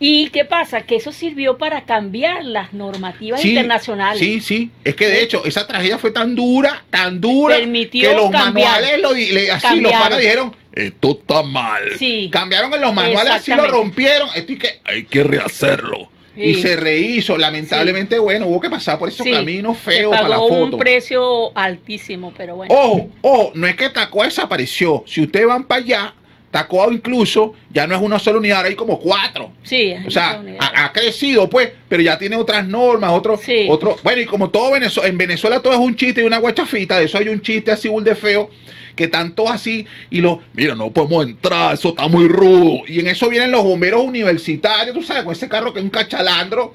[0.00, 0.82] ¿Y qué pasa?
[0.82, 4.18] Que eso sirvió para cambiar las normativas internacionales.
[4.18, 4.70] Sí, sí.
[4.82, 9.10] Es que de hecho, esa tragedia fue tan dura, tan dura, que los manuales lo,
[9.52, 11.82] así los padres dijeron, esto está mal.
[11.98, 12.28] Sí.
[12.30, 14.28] Cambiaron en los manuales, así lo rompieron.
[14.34, 16.10] Esto hay que, hay que rehacerlo.
[16.36, 20.64] Y se rehizo, lamentablemente, bueno, hubo que pasar por esos caminos feos para la foto.
[20.64, 22.74] un precio altísimo, pero bueno.
[22.74, 25.04] Ojo, ojo, no es que Tacoa desapareció.
[25.06, 26.14] Si ustedes van para allá,
[26.54, 29.50] Tacoa incluso ya no es una sola unidad, ahora hay como cuatro.
[29.64, 29.92] Sí.
[30.06, 33.96] O sea, ha, crecido, pues, pero ya tiene otras normas, otro, otro.
[34.04, 37.06] Bueno, y como todo Venezuela, en Venezuela todo es un chiste y una guachafita, de
[37.06, 38.50] eso hay un chiste así, un de feo,
[38.94, 42.82] que tanto así, y lo, mira, no podemos entrar, eso está muy rudo.
[42.86, 45.90] Y en eso vienen los bomberos universitarios, tú sabes, con ese carro que es un
[45.90, 46.74] cachalandro,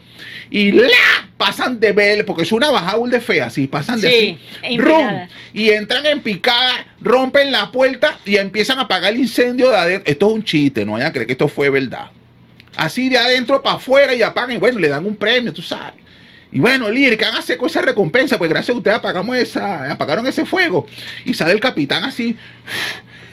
[0.49, 0.89] y la
[1.37, 4.37] pasan de ver, porque es una bajada de fea, así, pasan de sí,
[5.53, 10.11] y entran en picada, rompen la puerta y empiezan a apagar el incendio de adentro.
[10.11, 12.11] Esto es un chiste, no vayan a creer que esto fue verdad.
[12.75, 15.93] Así de adentro para afuera y apagan, y bueno, le dan un premio, tú sabes.
[16.51, 18.37] Y bueno, ¿qué hagan con esa recompensa?
[18.37, 20.87] Pues gracias a ustedes apagamos esa, apagaron ese fuego.
[21.25, 22.35] Y sale el capitán así.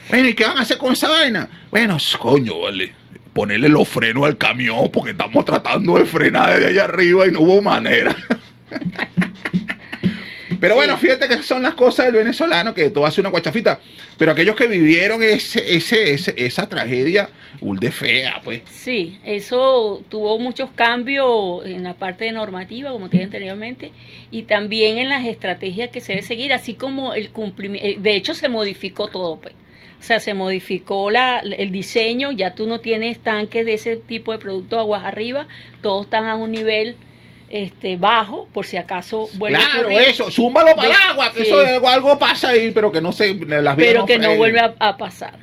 [0.09, 1.49] Bueno, ¿y qué van a hacer con esa vaina?
[1.71, 2.93] Bueno, coño, vale
[3.37, 7.41] ponerle los frenos al camión porque estamos tratando de frenar desde allá arriba y no
[7.41, 8.15] hubo manera.
[10.59, 13.79] Pero bueno, fíjate que son las cosas del venezolano, que todo hace una guachafita.
[14.17, 17.29] Pero aquellos que vivieron ese, ese, esa tragedia,
[17.61, 18.61] de fea, pues.
[18.69, 23.91] Sí, eso tuvo muchos cambios en la parte de normativa, como te dije anteriormente,
[24.31, 27.87] y también en las estrategias que se debe seguir, así como el cumplimiento.
[27.87, 29.53] Eh, de hecho, se modificó todo, pues.
[29.99, 34.31] O sea, se modificó la, el diseño, ya tú no tienes tanques de ese tipo
[34.31, 35.47] de producto aguas arriba,
[35.81, 36.95] todos están a un nivel
[37.49, 42.19] este bajo, por si acaso vuelve Claro, eso, súmalo para el agua, que eso algo
[42.19, 45.33] pasa ahí, pero que no se las Pero que no vuelve a, pasar.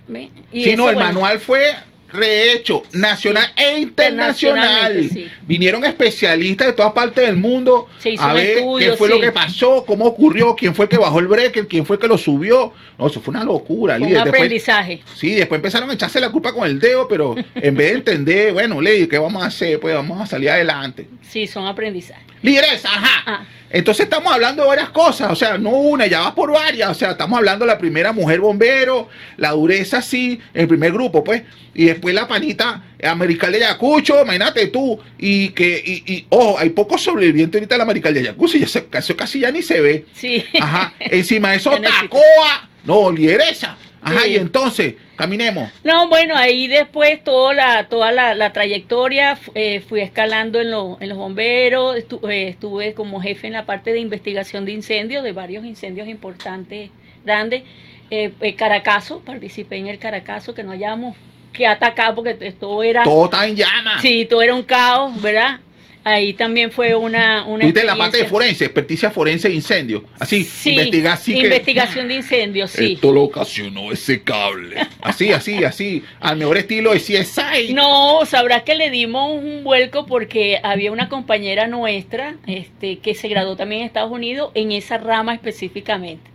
[0.53, 1.75] Y si no, el manual fue
[2.15, 5.11] rehecho, nacional e internacional.
[5.43, 10.07] Vinieron especialistas de todas partes del mundo a ver qué fue lo que pasó, cómo
[10.07, 12.73] ocurrió, quién fue que bajó el breaker, quién fue el que lo subió.
[12.99, 13.97] No, eso fue una locura.
[13.97, 15.03] un aprendizaje.
[15.15, 18.53] Sí, después empezaron a echarse la culpa con el dedo, pero en vez de entender,
[18.53, 19.81] bueno, Ley, ¿qué vamos a hacer?
[19.81, 21.09] Pues vamos a salir adelante.
[21.29, 22.25] Sí, son aprendizajes.
[22.43, 23.23] Lideresa, ajá.
[23.27, 23.47] Ah.
[23.75, 26.95] Entonces estamos hablando de varias cosas, o sea, no una, ya va por varias, o
[26.95, 31.43] sea, estamos hablando de la primera mujer bombero, la dureza sí, el primer grupo, pues,
[31.75, 36.71] y después la panita americana de Ayacucho, imagínate tú, y que, y, y ojo, hay
[36.71, 40.07] pocos sobrevivientes ahorita de la americana de Ayacucho, y eso casi ya ni se ve.
[40.15, 40.45] Sí.
[40.61, 45.71] Ajá, encima de eso, Tacoa, no, lideresa, Ajá, y entonces, caminemos.
[45.83, 50.99] No, bueno, ahí después toda la, toda la, la trayectoria eh, fui escalando en, lo-
[51.01, 55.25] en los bomberos, estu- eh, estuve como jefe en la parte de investigación de incendios,
[55.25, 56.91] de varios incendios importantes,
[57.25, 57.63] grandes.
[58.11, 61.17] Eh, eh, Caracazo, participé en el Caracazo, que no hayamos
[61.53, 64.03] que atacar porque esto era, Todo está en llamas.
[64.03, 65.61] sí, todo era un caos, ¿verdad?
[66.07, 67.47] Ahí también fue una...
[67.47, 70.05] una Tuviste la parte de forense, experticia forense de incendio.
[70.19, 71.41] Así, Sí, así que.
[71.41, 72.93] investigación de incendios, sí.
[72.93, 74.77] Esto lo ocasionó ese cable.
[75.01, 76.05] Así, así, así.
[76.21, 77.73] Al mejor estilo de CSI.
[77.73, 83.29] No, sabrás que le dimos un vuelco porque había una compañera nuestra este, que se
[83.29, 86.31] graduó también en Estados Unidos en esa rama específicamente.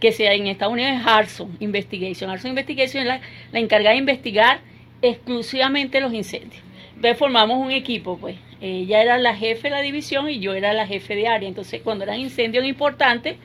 [0.00, 2.28] Que sea en Estados Unidos es Harson Investigation.
[2.28, 3.20] Harson Investigation es la,
[3.52, 4.60] la encargada de investigar
[5.00, 6.60] exclusivamente los incendios.
[6.96, 8.34] Entonces formamos un equipo, pues.
[8.62, 11.48] Ella era la jefe de la división y yo era la jefe de área.
[11.48, 13.36] Entonces, cuando eran incendios importantes,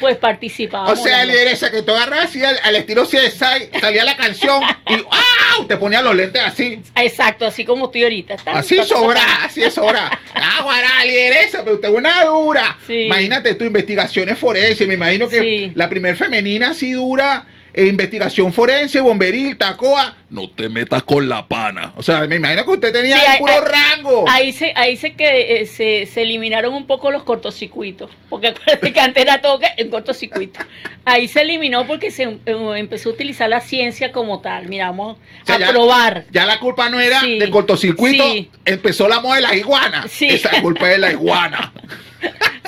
[0.00, 1.02] pues O participábamos.
[1.02, 5.66] sea, lideresa que tú agarras así al, al estilo CSI, salía la canción y ¡au!
[5.66, 6.80] Te ponía los lentes así.
[6.96, 8.36] Exacto, así como estoy ahorita.
[8.36, 9.44] Tan, Así tan, sobra, tan.
[9.44, 10.10] así es sobra.
[10.34, 12.76] Ah, guará, lideresa, pero usted es una dura.
[12.86, 13.02] Sí.
[13.06, 14.86] Imagínate tu investigaciones forenses.
[14.88, 15.72] Me imagino que Sí.
[15.74, 17.46] la primer femenina así dura.
[17.76, 20.16] Eh, investigación forense, bomberil, tacoa.
[20.30, 21.92] No te metas con la pana.
[21.96, 24.24] O sea, me imagino que usted tenía Sí, ahí puro rango.
[24.28, 28.92] Ahí se, ahí se que eh, se, se eliminaron un poco los cortocircuitos, porque acuérdate
[28.92, 30.58] que antes era todo en cortocircuito.
[31.04, 32.38] Ahí se eliminó porque se eh,
[32.76, 34.68] empezó a utilizar la ciencia como tal.
[34.68, 36.24] Miramos O sea, a ya- probar.
[36.32, 37.38] Ya la culpa no era Sí.
[37.38, 38.50] del cortocircuito, Sí.
[38.64, 40.06] empezó la moda de la iguana.
[40.08, 40.26] Sí.
[40.28, 41.72] Esa culpa es de la iguana.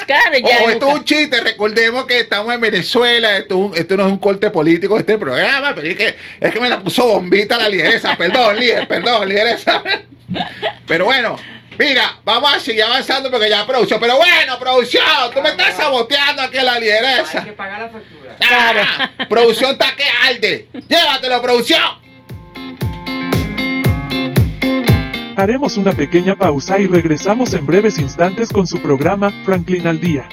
[0.06, 4.18] Claro, ya esto es un chiste, recordemos que estamos en Venezuela, esto, no es un
[4.18, 7.68] corte político de este programa, pero es que, es que me la puso bombita la
[7.68, 9.82] lideresa, perdón, líder, perdón, lideresa.
[10.86, 11.36] Pero bueno,
[11.78, 16.40] mira, vamos a seguir avanzando porque ya producción, pero bueno, producción, tú me estás saboteando
[16.40, 17.40] aquí a la lideresa.
[17.40, 18.36] Hay que pagar la factura.
[18.50, 20.68] Ah, producción está que arde.
[20.88, 22.07] Llévatelo, producción.
[25.38, 30.28] Haremos una pequeña pausa y regresamos en breves instantes con su programa Franklin al Día.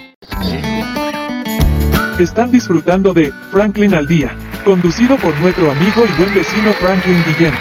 [2.17, 7.53] Están disfrutando de Franklin al Día, conducido por nuestro amigo y buen vecino Franklin Guillén.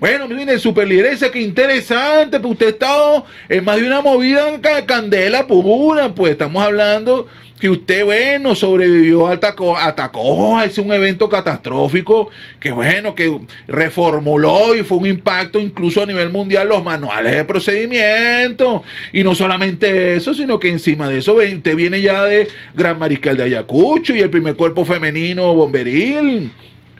[0.00, 4.60] Bueno, miren, super lideresa, qué interesante, pues usted ha estado en más de una movida
[4.60, 7.28] ca- candela pura, pues estamos hablando
[7.60, 13.38] que usted, bueno, sobrevivió al taco, a Tacoa, es un evento catastrófico, que bueno, que
[13.68, 18.82] reformuló y fue un impacto incluso a nivel mundial los manuales de procedimiento.
[19.12, 23.36] Y no solamente eso, sino que encima de eso, usted viene ya de Gran Mariscal
[23.36, 26.50] de Ayacucho y el primer cuerpo femenino bomberil.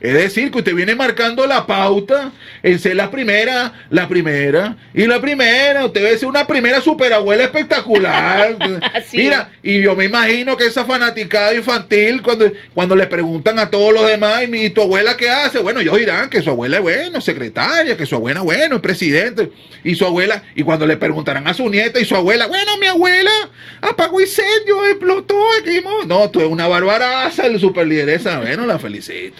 [0.03, 5.07] Es decir, que usted viene marcando la pauta en ser la primera, la primera y
[5.07, 5.85] la primera.
[5.85, 8.57] Usted debe ser una primera superabuela espectacular.
[8.93, 13.69] Así Mira, y yo me imagino que esa fanaticada infantil, cuando, cuando le preguntan a
[13.69, 15.59] todos los demás, ¿y tu abuela qué hace?
[15.59, 19.53] Bueno, ellos dirán que su abuela es bueno, secretaria, que su abuela bueno, es presidente.
[19.85, 22.87] Y su abuela, y cuando le preguntarán a su nieta y su abuela, bueno, mi
[22.87, 23.31] abuela
[23.79, 25.79] apagó incendio, explotó aquí.
[25.79, 26.03] mo-".
[26.05, 28.41] No, tú eres una barbaraza, el super lideresa.
[28.41, 29.37] Bueno, la felicito.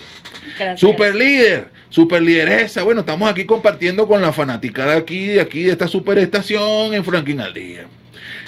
[0.76, 2.84] Super líder, super lideresa.
[2.84, 7.42] Bueno, estamos aquí compartiendo con la fanaticada aquí, de aquí, de esta superestación en Franklin
[7.42, 7.86] al día.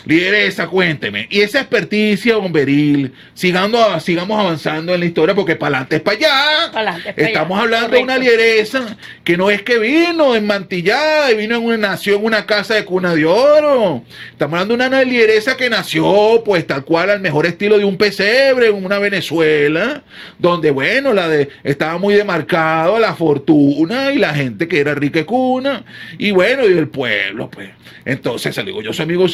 [0.06, 1.28] Lideresa, cuénteme.
[1.30, 6.18] Y esa experticia bomberil, sigando, sigamos avanzando en la historia porque para adelante es para
[6.18, 6.72] allá.
[6.72, 7.14] Pa'lante.
[7.18, 11.78] Estamos hablando de una lideresa que no es que vino enmantillada y vino en una
[11.78, 14.04] nació en una casa de cuna de oro.
[14.32, 17.98] Estamos hablando de una lideresa que nació, pues tal cual al mejor estilo de un
[17.98, 20.04] pesebre en una Venezuela,
[20.38, 25.20] donde bueno, la de estaba muy demarcado la fortuna y la gente que era rica
[25.20, 25.84] y cuna,
[26.18, 27.70] y bueno, y el pueblo, pues.
[28.04, 29.28] Entonces, digo yo, soy amigo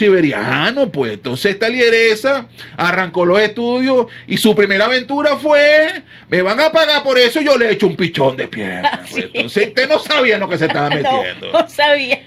[0.91, 1.13] pues.
[1.13, 2.47] Entonces esta lideresa
[2.77, 7.57] arrancó los estudios y su primera aventura fue, me van a pagar por eso, yo
[7.57, 9.01] le echo un pichón de pierna.
[9.09, 9.25] pues.
[9.25, 11.51] Entonces usted no sabía lo que se estaba metiendo.
[11.51, 12.21] No, no sabía.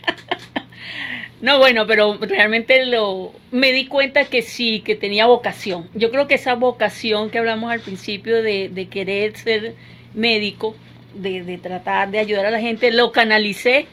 [1.41, 5.89] No, bueno, pero realmente lo me di cuenta que sí, que tenía vocación.
[5.95, 9.75] Yo creo que esa vocación que hablamos al principio de, de querer ser
[10.15, 10.75] médico,
[11.13, 13.87] de, de tratar de ayudar a la gente, lo canalicé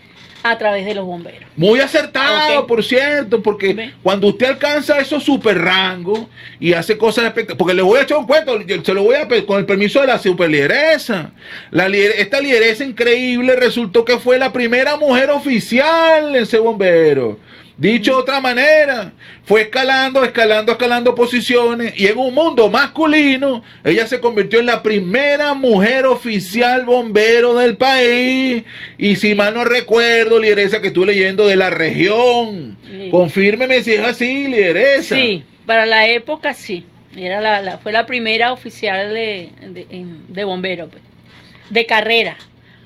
[0.44, 1.50] a través de los bomberos.
[1.56, 3.94] Muy acertado, por cierto, porque Ve.
[4.02, 6.22] cuando usted alcanza esos super rangos
[6.60, 9.28] y hace cosas espectaculares, porque le voy a echar un cuento, se lo voy a
[9.46, 11.32] con el permiso de la super lideresa.
[11.72, 17.38] La lider- esta lideresa increíble resultó que fue la primera mujer oficial en ser bombero.
[17.82, 19.12] Dicho de otra manera,
[19.44, 24.84] fue escalando, escalando, escalando posiciones y en un mundo masculino, ella se convirtió en la
[24.84, 28.64] primera mujer oficial bombero del país.
[29.00, 33.10] Y si mal no recuerdo, lideresa que estuve leyendo de la región, Sí.
[33.10, 35.16] confírmeme si es así, lideresa.
[35.16, 36.86] Sí, para la época sí.
[37.18, 39.88] Era la, la- fue la primera oficial de, de,
[40.30, 41.02] de bombero, pues,
[41.72, 42.38] de carrera.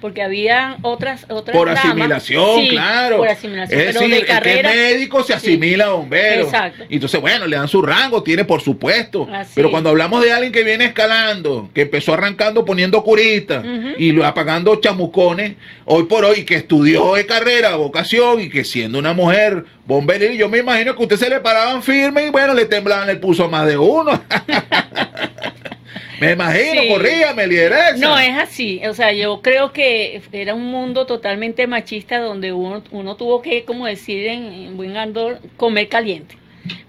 [0.06, 3.18] Porque había otras otras Por asimilación, Sí, claro.
[3.18, 3.80] Por asimilación.
[3.80, 4.64] Es pero decir, de el que es
[4.94, 5.34] médico se sí.
[5.34, 6.44] asimila a bombero.
[6.44, 6.84] Exacto.
[6.88, 9.28] Y Entonces, bueno, le dan su rango, tiene por supuesto.
[9.34, 13.96] Así Pero cuando hablamos de alguien que viene escalando, que empezó arrancando poniendo curitas Ujú.
[13.98, 19.00] y lo apagando chamucones, hoy por hoy, que estudió de carrera, vocación, y que siendo
[19.00, 22.66] una mujer bombera, yo me imagino que usted se le paraban firme y bueno, le
[22.66, 24.22] temblaban el pulso a más de uno.
[26.20, 26.88] me imagino, Sí.
[26.90, 27.98] corríame, lideresa.
[27.98, 28.82] No, es así.
[28.88, 33.64] O sea, yo creo que era un mundo totalmente machista donde uno, uno tuvo que,
[33.66, 36.38] como decir en, en buen andor, comer caliente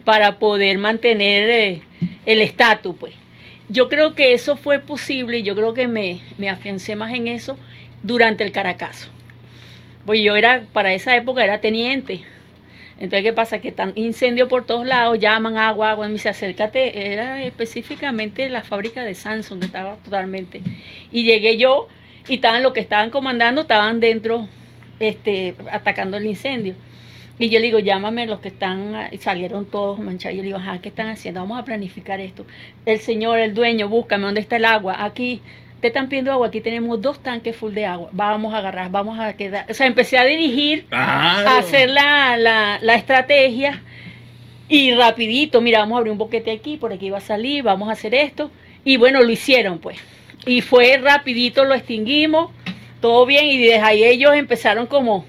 [0.04, 1.82] para poder mantener eh,
[2.26, 3.12] el estatus, pues.
[3.68, 7.26] Yo creo que eso fue posible y yo creo que me, me afiancé más en
[7.26, 7.58] eso
[8.02, 9.08] durante el Caracazo.
[10.04, 12.20] Pues yo era, para esa época era teniente.
[12.98, 13.58] Entonces, ¿qué pasa?
[13.60, 18.48] Que están incendios por todos lados, llaman agua, agua, y me dice, acércate, era específicamente
[18.48, 20.62] la fábrica de Samsung, que estaba totalmente.
[21.12, 21.88] Y llegué yo,
[22.26, 24.48] y estaban los que estaban comandando, estaban dentro,
[24.98, 26.74] este, atacando el incendio.
[27.38, 30.34] Y yo le digo, llámame los que están, y salieron todos manchados.
[30.34, 31.40] Yo le digo, ajá, ¿qué están haciendo?
[31.40, 32.46] Vamos a planificar esto.
[32.86, 35.04] El señor, el dueño, búscame, ¿dónde está el agua?
[35.04, 35.42] Aquí,
[35.80, 38.08] te están pidiendo agua, aquí tenemos dos tanques full de agua.
[38.12, 39.66] Vamos a agarrar, vamos a quedar.
[39.70, 41.48] O sea, empecé a dirigir Claro.
[41.48, 43.82] a hacer la, la, la estrategia
[44.68, 47.88] y rapidito, mira, vamos a abrir un boquete aquí, por aquí va a salir, vamos
[47.88, 48.50] a hacer esto.
[48.84, 49.98] Y bueno, lo hicieron pues.
[50.46, 52.50] Y fue rapidito, lo extinguimos,
[53.00, 55.24] todo bien, y desde ahí ellos empezaron como,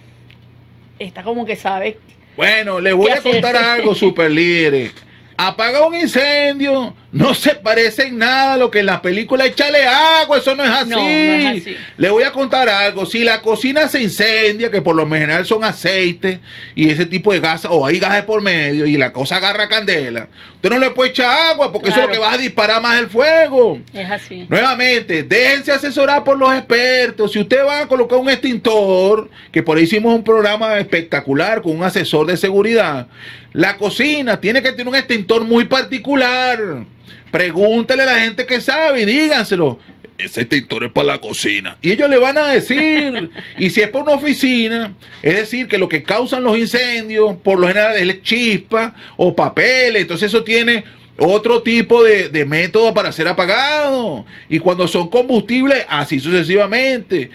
[1.00, 1.98] está como que sabe,
[2.36, 4.94] Bueno, le voy ¿Qué a contar algo, super líderes.
[5.38, 9.86] Apaga un incendio, no se parece en nada a lo que en la película échale
[9.86, 10.90] agua, eso no es así.
[10.90, 11.78] No, no es así.
[11.98, 15.64] Le voy a contar algo, si la cocina se incendia, que por lo general son
[15.64, 16.40] aceites
[16.76, 20.28] y ese tipo de gas, o hay gases por medio y la cosa agarra candela,
[20.56, 23.00] usted no le puede echar agua porque eso es lo que va a disparar más
[23.00, 23.80] el fuego.
[23.94, 24.46] es así.
[24.48, 27.32] Nuevamente, déjense asesorar por los expertos.
[27.32, 31.76] Si usted va a colocar un extintor, que por ahí hicimos un programa espectacular con
[31.76, 33.08] un asesor de seguridad,
[33.54, 36.86] la cocina tiene que tener un extintor muy particular.
[37.32, 39.80] Pregúntele a la gente que sabe y díganselo.
[40.18, 41.78] Ese extintor es para la cocina.
[41.82, 43.30] Y ellos le van a decir.
[43.58, 47.60] y si es para una oficina, es decir, que lo que causan los incendios, por
[47.60, 50.02] lo general, es chispa o papeles.
[50.02, 50.84] Entonces eso tiene
[51.20, 54.26] otro tipo de, de método para ser apagado.
[54.50, 57.30] Y cuando son combustibles, así sucesivamente.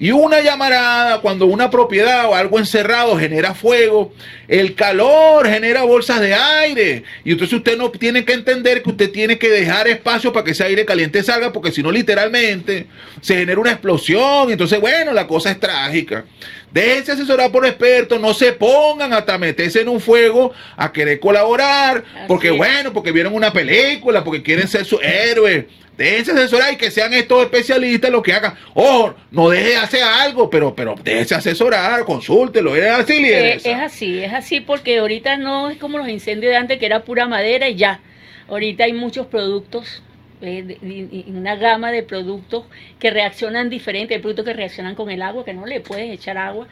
[0.00, 4.12] Y una llamarada, cuando una propiedad o algo encerrado genera fuego,
[4.46, 7.02] el calor genera bolsas de aire.
[7.24, 10.52] Y entonces usted no tiene que entender que usted tiene que dejar espacio para que
[10.52, 12.86] ese aire caliente salga, porque si no, literalmente
[13.20, 14.52] se genera una explosión.
[14.52, 16.24] Entonces, bueno, la cosa es trágica.
[16.70, 22.04] Déjense asesorar por expertos, no se pongan hasta meterse en un fuego a querer colaborar,
[22.26, 22.56] porque es.
[22.56, 25.66] bueno, porque vieron una película, porque quieren ser su héroe.
[25.96, 28.54] Déjense asesorar y que sean estos especialistas los que hagan.
[28.74, 32.76] Ojo, no deje de hacer algo, pero, pero déjese asesorar, consúltelo.
[32.76, 33.70] Es así, Eh, lideresa?
[33.70, 37.02] es así, es así porque ahorita no es como los incendios de antes que era
[37.02, 38.00] pura madera y ya.
[38.48, 40.02] Ahorita hay muchos productos,
[40.40, 42.64] una gama de productos
[42.98, 44.14] que reaccionan diferente.
[44.14, 46.66] Hay productos que reaccionan con el agua, que no le puedes echar agua.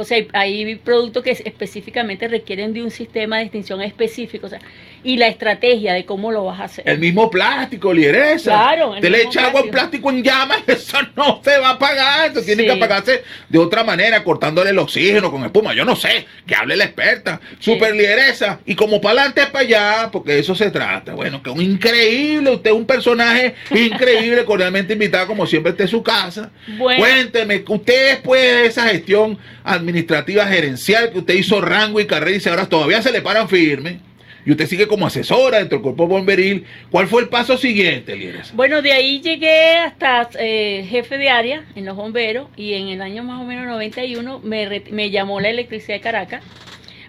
[0.00, 0.28] O sea, hay,
[0.64, 4.46] hay productos que específicamente requieren de un sistema de extinción específico.
[4.46, 4.60] O sea,
[5.02, 6.88] y la estrategia de cómo lo vas a hacer.
[6.88, 8.50] El mismo plástico, lideresa.
[8.50, 12.30] Claro, Usted le echa agua en plástico en llamas, eso no se va a apagar.
[12.30, 12.66] Eso tiene Sí.
[12.68, 15.72] que apagarse de otra manera, cortándole el oxígeno con espuma.
[15.74, 17.40] Yo no sé, que hable la experta.
[17.58, 18.60] Super lideresa.
[18.66, 21.14] Y como para adelante para allá, porque de eso se trata.
[21.14, 25.88] Bueno, que un increíble, usted es un personaje increíble, cordialmente invitado, como siempre, esté en
[25.88, 26.50] su casa.
[26.76, 27.00] Bueno.
[27.00, 32.48] Cuénteme, usted después de esa gestión administrativa gerencial que usted hizo rango y carrera y
[32.48, 34.00] ahora todavía se le paran firme
[34.44, 36.64] y usted sigue como asesora dentro del cuerpo bomberil.
[36.90, 38.52] ¿Cuál fue el paso siguiente, Lieres?
[38.54, 43.02] Bueno, de ahí llegué hasta eh, jefe de área en los bomberos y en el
[43.02, 46.42] año más o menos 91 me, me llamó la electricidad de Caracas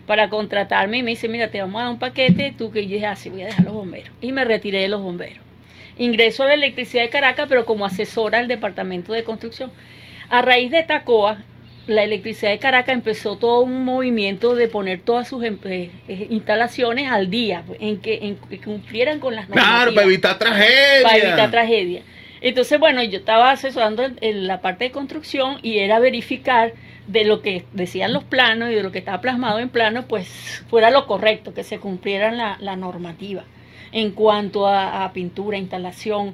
[0.06, 2.95] para contratarme y me dice, mira, te vamos a dar un paquete, tú que yo
[2.95, 4.12] dije, así ah, voy a dejar los bomberos.
[4.20, 5.39] Y me retiré de los bomberos.
[5.97, 9.72] Ingreso a la electricidad de Caracas, pero como asesora del departamento de construcción.
[10.30, 11.43] A raíz de Tacoa,
[11.91, 16.27] la electricidad de Caracas empezó todo un movimiento de poner todas sus em, eh, eh,
[16.29, 19.65] instalaciones al día, pues, en que, cumplieran con las normas.
[19.65, 21.03] Claro, para evitar tragedia.
[21.03, 22.01] Para evitar tragedia.
[22.41, 26.73] Entonces, bueno, yo estaba asesorando en, la parte de construcción y era verificar
[27.07, 30.63] de lo que decían los planos y de lo que estaba plasmado en plano, pues
[30.69, 33.43] fuera lo correcto, que se cumpliera la, normativa
[33.91, 36.33] en cuanto a, a pintura, instalación,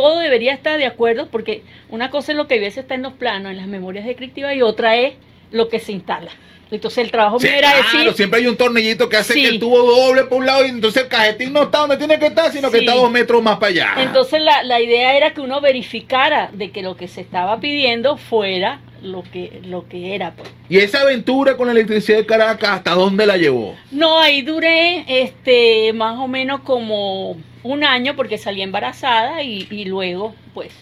[0.00, 3.14] todo debería estar de acuerdo porque una cosa es lo que veces está en los
[3.14, 5.14] planos, en las memorias descriptivas y otra es
[5.50, 6.30] lo que se instala.
[6.70, 8.12] Entonces el trabajo sí, era decir.
[8.14, 11.04] siempre hay un tornillito que hace que el tubo doble por un lado y entonces
[11.04, 13.68] el cajetín no está donde tiene que estar, sino que está dos metros más para
[13.68, 13.94] allá.
[13.98, 18.16] Entonces la, la, idea era que uno verificara de que lo que se estaba pidiendo
[18.16, 20.32] fuera lo que, lo que era.
[20.32, 20.48] Pues.
[20.68, 23.76] ¿Y esa aventura con la electricidad de Caracas, hasta dónde la llevó?
[23.90, 27.36] No, ahí duré este más o menos como
[27.66, 30.72] un año porque salí embarazada y, y luego, pues,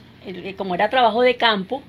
[0.57, 1.83] como era trabajo de campo,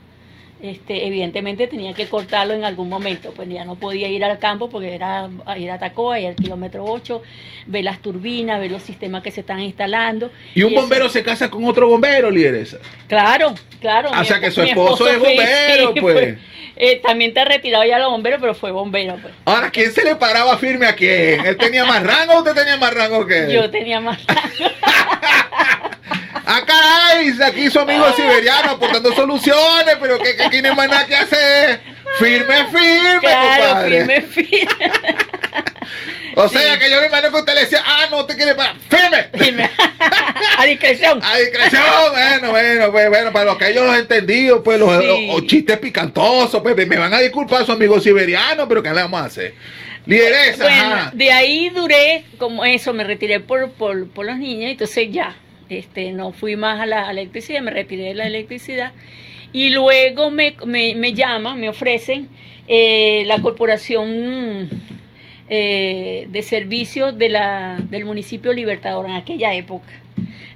[0.66, 4.70] este, evidentemente tenía que cortarlo en algún momento, pues ya no podía ir al campo
[4.70, 7.22] porque era ir a Tacoa, ir al kilómetro 8,
[7.68, 10.32] ver las turbinas, ver los sistemas que se están instalando.
[10.54, 12.78] ¿Y un bombero se casa con otro bombero, líderes?
[13.08, 14.10] Claro, claro.
[14.12, 16.38] O sea que su esposo, es bombero, pues.
[16.78, 19.34] Eh, también te ha retirado ya los bomberos, pero fue bombero, pues.
[19.46, 21.46] Ahora, ¿quién se le paraba firme a quién?
[21.46, 23.52] ¿Él tenía más rango o usted tenía más rango que él?
[23.52, 24.72] Yo tenía más rango.
[26.46, 31.06] Acá hay, aquí su amigo siberiano aportando soluciones, pero que, aquí no hay más nada
[31.06, 31.82] que hacer.
[32.20, 34.68] Firme, firme, claro, Firme, firme.
[36.36, 38.76] O sea, que yo me imagino que usted le decía, ah, no, usted quiere para.
[38.90, 39.30] ¡Firme!
[39.34, 39.70] Firme.
[40.58, 41.20] a discreción.
[41.24, 41.82] A discreción,
[42.12, 46.76] bueno, bueno, pues bueno, para los que ellos los entendido, pues los, chistes picantosos, pues
[46.76, 49.54] me van a disculpar su amigo siberiano, pero ¿qué le vamos a hacer?
[50.06, 50.64] Lideresa.
[50.64, 55.36] Bueno, de ahí duré, como eso, me retiré por, por, por los niños, entonces ya,
[55.70, 58.94] este, no fui más a la, electricidad, me retiré de la electricidad.
[59.52, 62.28] Y luego me, me, llaman, me ofrecen
[62.68, 64.70] eh, la corporación
[65.50, 67.30] eh, de servicios de
[67.90, 69.88] del municipio Libertador en aquella época.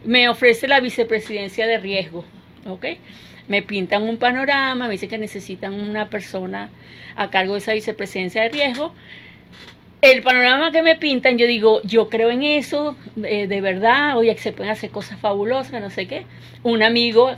[0.03, 2.25] Me ofrece la vicepresidencia de riesgo,
[2.65, 2.85] ¿ok?
[3.47, 6.69] Me pintan un panorama, me dicen que necesitan una persona
[7.15, 8.93] a cargo de esa vicepresidencia de riesgo
[10.01, 14.33] el panorama que me pintan, yo digo, yo creo en eso, eh, de verdad, oye,
[14.33, 16.25] que se pueden hacer cosas fabulosas, no sé qué.
[16.63, 17.31] Un amigo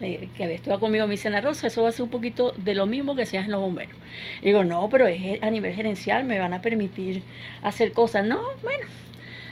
[0.00, 2.52] eh, que había estado conmigo me dice, Ana Rosa, eso va a ser un poquito
[2.56, 3.96] de lo mismo que hacían los bomberos.
[4.42, 7.22] digo, no, pero es a nivel gerencial, me van a permitir
[7.62, 8.24] hacer cosas.
[8.26, 8.86] No, bueno,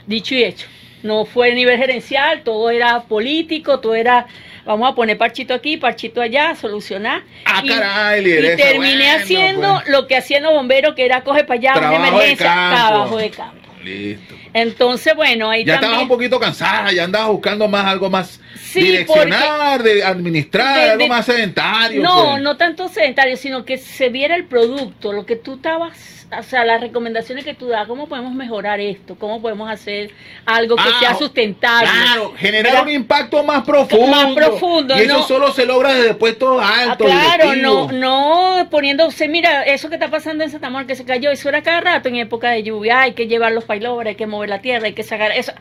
[0.07, 0.67] dicho y hecho.
[1.03, 4.27] No fue a nivel gerencial, todo era político, todo era
[4.65, 7.23] vamos a poner parchito aquí, parchito allá, solucionar.
[7.45, 9.89] Ah, y, caray, y terminé haciendo pues.
[9.89, 13.57] lo que hacían los bomberos, que era coge para allá, una emergencia, trabajo de campo.
[13.83, 14.35] Listo.
[14.53, 18.39] Entonces, bueno, ahí ya estabas un poquito cansada, ya andabas buscando más algo más
[18.73, 22.01] direccionar, de administrar, algo más sedentario.
[22.01, 22.41] No, pues.
[22.43, 26.63] no tanto sedentario, sino que se viera el producto, lo que tú estabas o sea,
[26.63, 30.11] las recomendaciones que tú das, cómo podemos mejorar esto, cómo podemos hacer
[30.45, 31.89] algo que sea ah, sustentable.
[31.89, 34.07] Claro, generar un impacto más profundo.
[34.07, 34.97] Más profundo.
[34.97, 37.07] Y eso solo se logra desde puestos altos.
[37.11, 41.05] Ah, claro, no, no poniéndose, mira, eso que está pasando en Santa Marta que se
[41.05, 44.15] cayó, eso era cada rato en época de lluvia, hay que llevar los pailobres, hay
[44.15, 45.53] que mover la tierra, hay que sacar eso.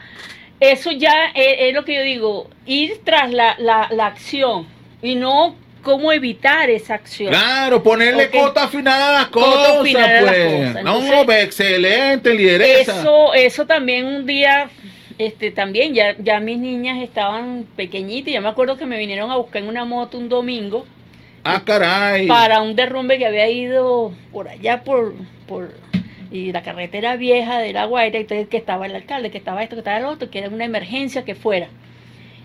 [0.60, 4.66] Eso ya es, lo que yo digo, ir tras la, la, la acción
[5.02, 7.30] y no cómo evitar esa acción.
[7.30, 10.84] Claro, ponerle cota final a las cosas, pues.
[10.84, 13.00] no, pues, excelente, lideresa.
[13.00, 14.70] Eso, eso también un día,
[15.18, 19.36] este, también ya, ya mis niñas estaban pequeñitas, ya me acuerdo que me vinieron a
[19.36, 20.86] buscar en una moto un domingo.
[21.44, 22.26] Ah, caray.
[22.26, 25.14] Para un derrumbe que había ido por allá por,
[25.46, 25.70] por
[26.30, 29.74] y la carretera vieja de La Guaira, entonces que estaba el alcalde, que estaba esto,
[29.74, 31.68] que estaba el otro, que era una emergencia que fuera.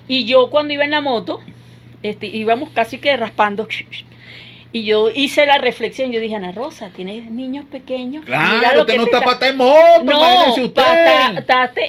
[0.07, 1.41] Y yo cuando iba en la moto,
[2.09, 3.67] este, íbamos casi que raspando.
[4.71, 8.25] Y yo hice la reflexión, yo dije, Ana Rosa, tienes niños pequeños.
[8.25, 10.55] Claro, usted no está pata en moto, no,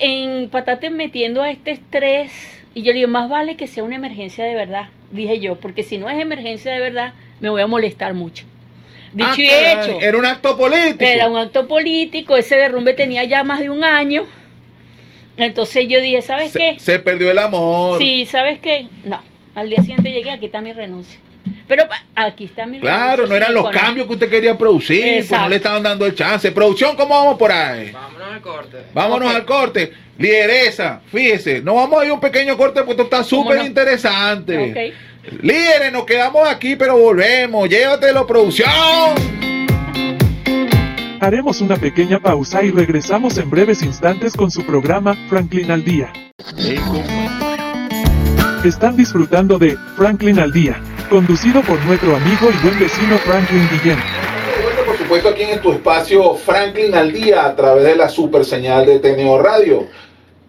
[0.01, 2.33] en, patate metiendo a este estrés.
[2.75, 5.83] Y yo le digo, más vale que sea una emergencia de verdad, dije yo, porque
[5.83, 8.45] si no es emergencia de verdad, me voy a molestar mucho.
[9.13, 9.99] Dicho ah, y hecho.
[10.01, 11.05] Era un acto político.
[11.05, 14.27] Era un acto político, ese derrumbe tenía ya más de un año.
[15.37, 16.77] Entonces yo dije, ¿sabes qué?
[16.79, 17.99] Se perdió el amor.
[17.99, 18.87] Sí, ¿sabes qué?
[19.05, 21.19] No al día siguiente llegué, aquí está mi renuncia.
[21.67, 21.85] Pero
[22.15, 25.57] aquí está mi Claro, no eran los cambios que usted quería producir, pues no le
[25.57, 26.53] estaban dando el chance.
[26.53, 27.91] Producción, ¿cómo vamos por ahí?
[27.91, 28.77] Vámonos al corte.
[28.93, 29.93] Vámonos al corte.
[30.19, 34.93] Lideresa, fíjese, no vamos a ir un pequeño corte porque esto está súper interesante.
[35.41, 37.69] Líderes, nos quedamos aquí, pero volvemos.
[37.69, 38.71] Llévatelo, producción.
[41.19, 46.13] Haremos una pequeña pausa y regresamos en breves instantes con su programa Franklin al Día.
[48.67, 53.97] Están disfrutando de Franklin al Día, conducido por nuestro amigo y buen vecino Franklin Guillén.
[54.85, 58.85] Por supuesto, aquí en tu espacio Franklin al Día a través de la super señal
[58.85, 59.87] de TNO Radio.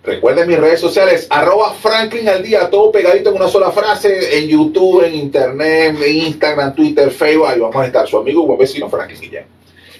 [0.03, 4.47] Recuerden mis redes sociales, arroba Franklin al día, todo pegadito en una sola frase, en
[4.47, 8.57] YouTube, en Internet, en Instagram, Twitter, Facebook, ahí vamos a estar, su amigo y buen
[8.57, 9.45] vecino Franklin Guillén.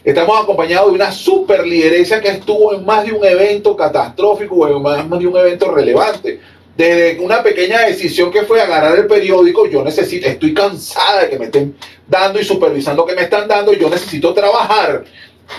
[0.04, 4.82] Estamos acompañados de una super lideresa que estuvo en más de un evento catastrófico, en
[4.82, 6.40] más de un evento relevante.
[6.78, 11.40] Desde una pequeña decisión que fue agarrar el periódico, yo necesito, estoy cansada de que
[11.40, 11.76] me estén
[12.08, 15.04] dando y supervisando que me están dando, yo necesito trabajar.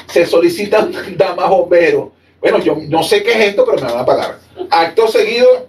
[0.06, 2.08] Se solicitan damas bomberos
[2.40, 4.38] bueno, yo no sé qué es esto, pero me van a pagar.
[4.70, 5.66] Acto seguido,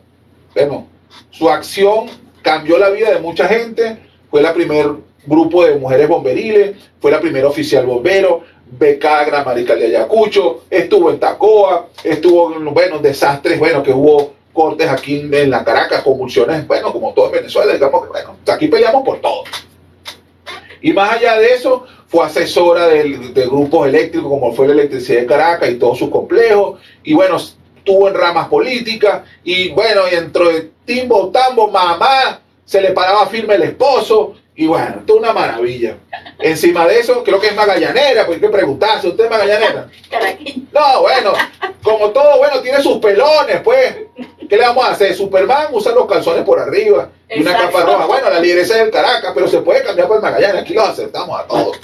[0.54, 0.88] bueno,
[1.32, 2.08] su acción
[2.42, 3.98] cambió la vida de mucha gente.
[4.30, 4.88] Fue la primer
[5.26, 11.20] grupo de mujeres bomberiles, fue la primera oficial bombero, becada gramarical de Ayacucho, estuvo en
[11.20, 16.92] Tacoa, estuvo en, bueno, desastres, bueno, que hubo cortes aquí en la Caracas, convulsiones, bueno,
[16.92, 19.44] como todo en Venezuela, digamos que, bueno, aquí peleamos por todo.
[20.82, 25.22] Y más allá de eso, fue asesora del, de grupos eléctricos como fue la Electricidad
[25.22, 26.80] de Caracas y todos sus complejos.
[27.04, 29.22] Y bueno, estuvo en ramas políticas.
[29.44, 34.36] Y bueno, y entró de timbo, tambo, mamá, se le paraba firme el esposo.
[34.56, 35.98] Y bueno, esto es una maravilla.
[36.40, 39.90] Encima de eso, creo que es magallanera, pues hay que preguntarse, ¿usted es magallanera?
[40.74, 41.34] No, bueno,
[41.82, 43.96] como todo, bueno, tiene sus pelones, pues.
[44.50, 45.14] ¿Qué le vamos a hacer?
[45.14, 48.06] Superman usa los calzones por arriba y una capa roja.
[48.08, 50.64] Bueno, la lideresa es del Caracas, pero se puede cambiar por Magallanes.
[50.64, 51.78] Aquí los aceptamos a todos.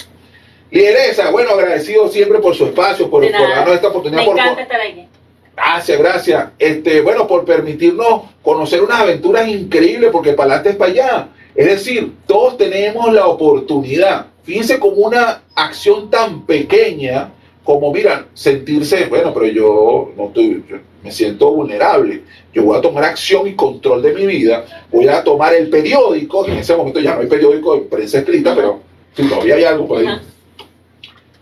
[0.71, 4.25] Lideresa, bueno, agradecido siempre por su espacio, por, darnos esta oportunidad.
[4.25, 5.07] Me encanta estar aquí.
[5.55, 6.45] Gracias, gracias.
[6.57, 11.27] Este, bueno, por permitirnos conocer unas aventuras increíbles, porque para adelante es para allá.
[11.53, 14.25] Es decir, todos tenemos la oportunidad.
[14.43, 17.29] Fíjense como una acción tan pequeña
[17.65, 20.63] como, miran, sentirse, bueno, pero yo no estoy,
[21.03, 22.21] me siento vulnerable.
[22.53, 24.85] Yo voy a tomar acción y control de mi vida.
[24.91, 28.55] Voy a tomar el periódico, en ese momento ya no hay periódico de prensa escrita,
[28.55, 28.81] pero
[29.15, 30.07] si todavía hay algo por ahí.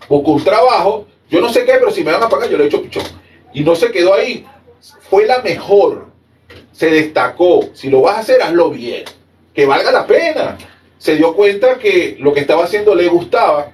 [0.08, 2.64] Busco un trabajo, yo no sé qué, pero si me van a pagar, yo le
[2.64, 3.04] he hecho pichón.
[3.54, 4.46] Y no se quedó ahí.
[5.10, 6.08] Fue la mejor.
[6.72, 7.66] Se destacó.
[7.74, 9.04] Si lo vas a hacer, hazlo bien.
[9.54, 10.58] Que valga la pena.
[10.98, 13.72] Se dio cuenta que lo que estaba haciendo le gustaba.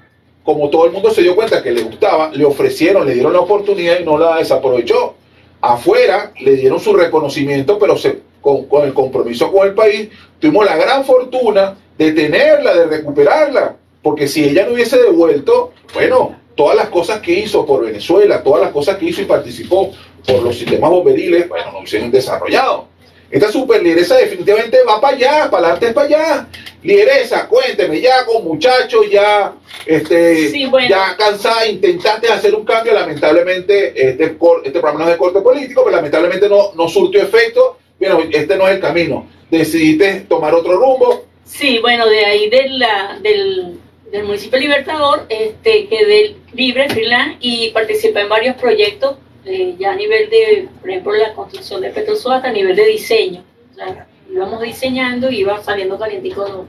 [0.50, 3.40] Como todo el mundo se dio cuenta que le gustaba, le ofrecieron, le dieron la
[3.40, 5.14] oportunidad y no la desaprovechó
[5.62, 10.76] afuera le dieron su reconocimiento, pero se, con, el compromiso con el país, tuvimos la
[10.76, 16.90] gran fortuna de tenerla, de recuperarla, porque si ella no hubiese devuelto, bueno, todas las
[16.90, 19.92] cosas que hizo por Venezuela, todas las cosas que hizo y participó
[20.26, 22.88] por los sistemas bomberiles, bueno, no hubiesen desarrollado.
[23.32, 26.48] Esta super lideresa definitivamente va para allá, para adelante es para allá.
[26.82, 29.54] Lideresa, cuénteme, ya con muchachos, ya,
[29.86, 30.52] este,
[30.90, 34.24] ya cansada, intentaste hacer un cambio, lamentablemente este,
[34.64, 37.78] este programa no es de corte político, pero lamentablemente no, no surtió efecto.
[38.00, 39.28] Bueno, este no es el camino.
[39.52, 41.26] Decidiste tomar otro rumbo.
[41.44, 43.78] Sí, bueno, de ahí de la, del,
[44.12, 49.18] del municipio Libertador, este, quedé libre, freelance, y participé en varios proyectos
[49.52, 53.44] eh, ya a nivel de, por ejemplo, la construcción de Petrosoda a nivel de diseño.
[53.72, 56.68] O sea, íbamos diseñando y iba saliendo calientico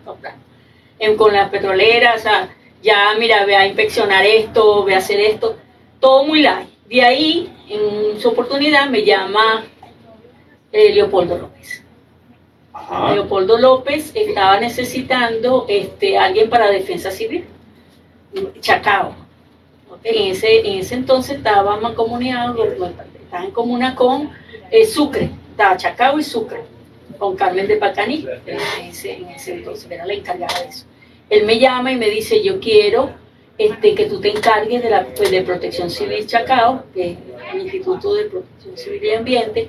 [0.98, 5.20] en, con las petroleras, o sea, ya mira, ve a inspeccionar esto, ve a hacer
[5.20, 5.58] esto,
[6.00, 6.70] todo muy light.
[6.88, 9.66] De ahí, en su oportunidad, me llama
[10.72, 11.84] eh, Leopoldo López.
[13.14, 17.44] Leopoldo López estaba necesitando este, alguien para defensa civil,
[18.60, 19.19] Chacao
[20.02, 24.30] en ese, en ese entonces estaba mancomunado, estaba en comuna con
[24.70, 26.60] eh, Sucre, estaba Chacao y Sucre,
[27.18, 30.86] con Carmen de Pacaní, en ese, en ese entonces, era la encargada de eso.
[31.28, 33.10] Él me llama y me dice, yo quiero
[33.58, 37.18] este, que tú te encargues de la pues, de protección civil Chacao, que es
[37.52, 39.68] el Instituto de Protección Civil y Ambiente,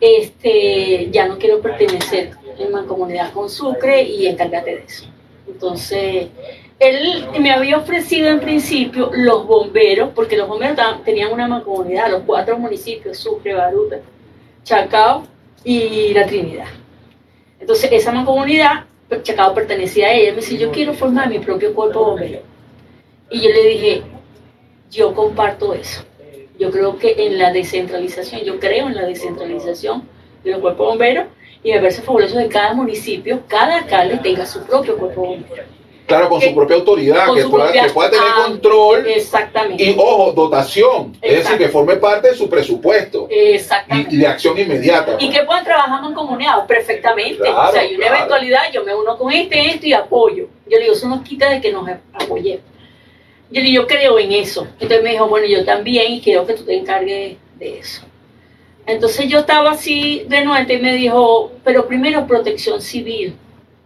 [0.00, 5.04] este, ya no quiero pertenecer en mancomunidad con Sucre y encárgate de eso.
[5.46, 6.26] Entonces,
[6.82, 12.22] él me había ofrecido en principio los bomberos, porque los bomberos tenían una mancomunidad, los
[12.22, 14.00] cuatro municipios, Sucre, Baruta,
[14.64, 15.24] Chacao
[15.62, 16.66] y La Trinidad.
[17.60, 20.32] Entonces, esa mancomunidad, pues, Chacao pertenecía a ella.
[20.32, 22.40] Me dice, yo quiero formar mi propio cuerpo bombero.
[23.30, 24.02] Y yo le dije,
[24.90, 26.02] yo comparto eso.
[26.58, 30.02] Yo creo que en la descentralización, yo creo en la descentralización
[30.42, 31.26] de los cuerpos bomberos
[31.62, 35.81] y me parece fabuloso que cada municipio, cada alcalde tenga su propio cuerpo bombero.
[36.06, 39.06] Claro, con Que- su propia autoridad, que su pueda, propia- que pueda tener ah, control
[39.06, 39.82] Exactamente.
[39.84, 41.16] y, ojo, dotación.
[41.22, 44.14] Es decir, que forme parte de su presupuesto Exactamente.
[44.14, 45.16] y de acción inmediata.
[45.18, 47.36] Y que puedan trabajar mancomunados perfectamente.
[47.38, 48.16] Claro, o sea, hay una claro.
[48.16, 50.48] eventualidad, yo me uno con este, esto y apoyo.
[50.66, 52.64] Yo le digo, eso nos quita de que nos apoyemos.
[53.50, 54.66] Yo le digo, yo creo en eso.
[54.80, 58.02] Entonces me dijo, bueno, yo también y quiero que tú te encargues de eso.
[58.86, 63.36] Entonces yo estaba así renuente y me dijo, pero primero protección civil.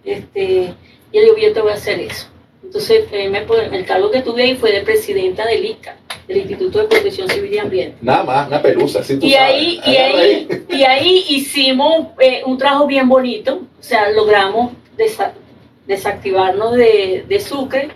[0.05, 0.73] Este,
[1.17, 2.29] yo digo, yo te voy a hacer eso.
[2.63, 3.45] Entonces eh, me
[3.77, 5.97] el cargo que tuve ahí fue de presidenta del ICA,
[6.27, 7.97] del Instituto de Protección Civil y Ambiente.
[8.01, 9.55] Nada más, una pelusa, así tú Y sabes.
[9.55, 15.33] ahí, y, ahí, y ahí hicimos eh, un trabajo bien bonito, o sea, logramos desa-
[15.87, 17.89] desactivarnos de, de Sucre,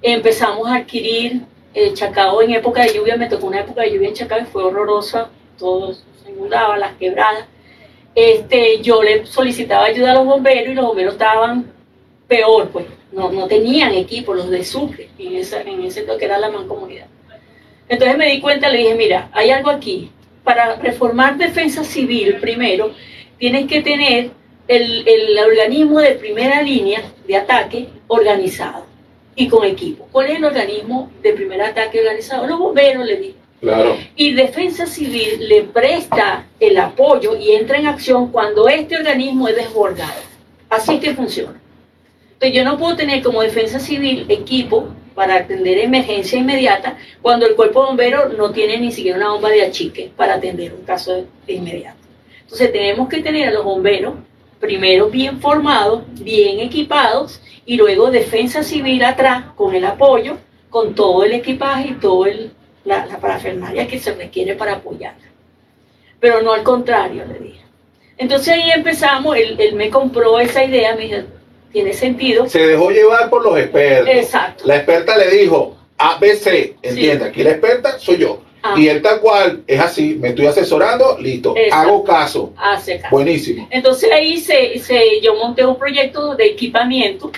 [0.00, 1.42] empezamos a adquirir
[1.74, 4.44] eh, Chacao en época de lluvia, me tocó una época de lluvia en Chacao y
[4.46, 5.28] fue horrorosa,
[5.58, 7.44] todo se inundaba, las quebradas.
[8.14, 11.72] Este, yo le solicitaba ayuda a los bomberos y los bomberos estaban
[12.28, 16.26] peor, pues, no, no tenían equipo, los de Sucre, en, esa, en ese lo que
[16.26, 17.06] era la mancomunidad.
[17.88, 20.10] Entonces me di cuenta, le dije, mira, hay algo aquí.
[20.44, 22.92] Para reformar defensa civil, primero,
[23.38, 24.30] tienes que tener
[24.68, 28.84] el, el organismo de primera línea de ataque organizado
[29.34, 30.06] y con equipo.
[30.12, 32.46] ¿Cuál es el organismo de primer ataque organizado?
[32.46, 33.34] Los bomberos, le dije.
[33.60, 33.96] Claro.
[34.14, 39.56] Y Defensa Civil le presta el apoyo y entra en acción cuando este organismo es
[39.56, 40.20] desbordado.
[40.68, 41.60] Así que funciona.
[42.40, 47.56] Entonces yo no puedo tener como Defensa Civil equipo para atender emergencia inmediata cuando el
[47.56, 51.24] cuerpo de bomberos no tiene ni siquiera una bomba de achique para atender un caso
[51.48, 51.98] inmediato.
[52.42, 54.14] Entonces tenemos que tener a los bomberos
[54.60, 60.38] primero bien formados, bien equipados y luego Defensa Civil atrás con el apoyo,
[60.70, 62.52] con todo el equipaje y todo el,
[62.84, 65.16] la, la parafernalia que se requiere para apoyar.
[66.20, 67.64] Pero no al contrario, le dije.
[68.16, 71.18] Entonces ahí empezamos, él, él me compró esa idea, me dijo,
[71.72, 72.48] tiene sentido.
[72.48, 74.08] Se dejó llevar por los expertos.
[74.14, 74.64] Exacto.
[74.66, 78.40] La experta le dijo, ABC, entiende, aquí la experta soy yo.
[78.62, 78.74] Ah.
[78.76, 81.76] Y él tal cual, es así, me estoy asesorando, listo, Exacto.
[81.88, 82.52] hago caso.
[82.56, 83.14] Hace caso.
[83.14, 83.68] Buenísimo.
[83.70, 87.30] Entonces ahí se, se- yo monté un proyecto de equipamiento.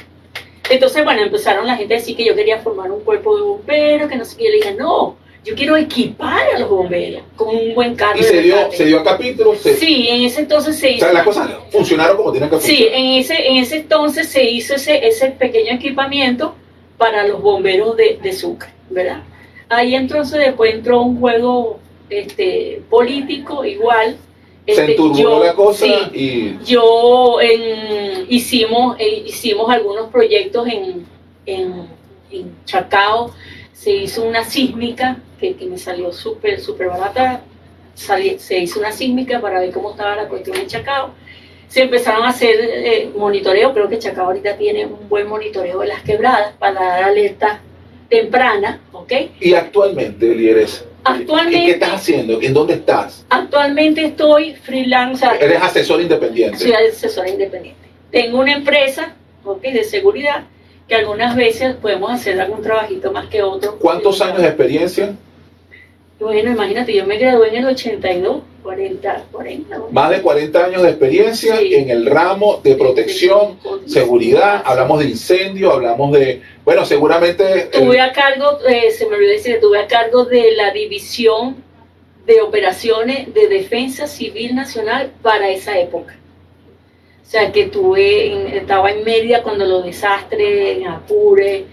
[0.70, 4.08] Entonces, bueno, empezaron la gente a decir que yo quería formar un cuerpo de bomberos,
[4.08, 4.44] que no sé qué.
[4.44, 8.22] Yo le dije, no, yo quiero equipar a los bomberos con un buen carro Y
[8.22, 8.76] de se dio, rescate".
[8.76, 11.04] se dio a capítulos, se- Sí, en ese entonces se o hizo.
[11.06, 12.94] sea, las cosas funcionaron como tienen que Sí, funcionar.
[12.98, 16.54] en ese, en ese entonces se hizo ese, ese pequeño equipamiento
[16.98, 19.22] para los bomberos de, de Sucre, ¿verdad?
[19.70, 21.78] Ahí entonces después entró un juego
[22.10, 24.16] este, político igual.
[24.66, 30.66] se Este, enturbó yo- la cosa sí, y yo en- hicimos, eh, hicimos algunos proyectos
[30.68, 31.06] en,
[31.46, 31.86] en,
[32.30, 33.30] en Chacao,
[33.80, 37.40] se hizo una sísmica que, que me salió súper, súper barata,
[37.96, 41.10] Salí- se hizo una sísmica para ver cómo estaba la cuestión en Chacao.
[41.68, 45.86] Se empezaron a hacer eh, monitoreo, creo que Chacao ahorita tiene un buen monitoreo de
[45.88, 47.60] las quebradas para dar alerta
[48.08, 49.12] temprana, ¿ok?
[49.40, 52.40] Y actualmente, líderes, Actualmente- ¿qué estás haciendo?
[52.42, 53.24] ¿En dónde estás?
[53.30, 56.58] Actualmente estoy freelance, Eres asesor independiente.
[56.58, 57.80] soy asesora independiente.
[58.10, 59.14] Tengo una empresa
[59.44, 60.44] ok, de seguridad
[60.90, 63.78] que algunas veces podemos hacer algún trabajito más que otro.
[63.78, 65.14] ¿Cuántos años de experiencia?
[66.18, 69.78] Bueno, imagínate, yo me gradué en el 82, 40, 40.
[69.78, 69.88] ¿no?
[69.92, 71.76] Más de 40 años de experiencia Sí.
[71.76, 73.92] en el ramo de protección, Sí.
[73.92, 77.68] seguridad, hablamos de incendio, hablamos de, bueno, seguramente...
[77.72, 81.62] el- Tuve a cargo, eh, se me olvidó decir, tuve a cargo de la división
[82.26, 86.16] de operaciones de defensa civil nacional para esa época.
[87.30, 91.64] O sea, que tuve, en- estaba en media cuando los desastres, en Apure,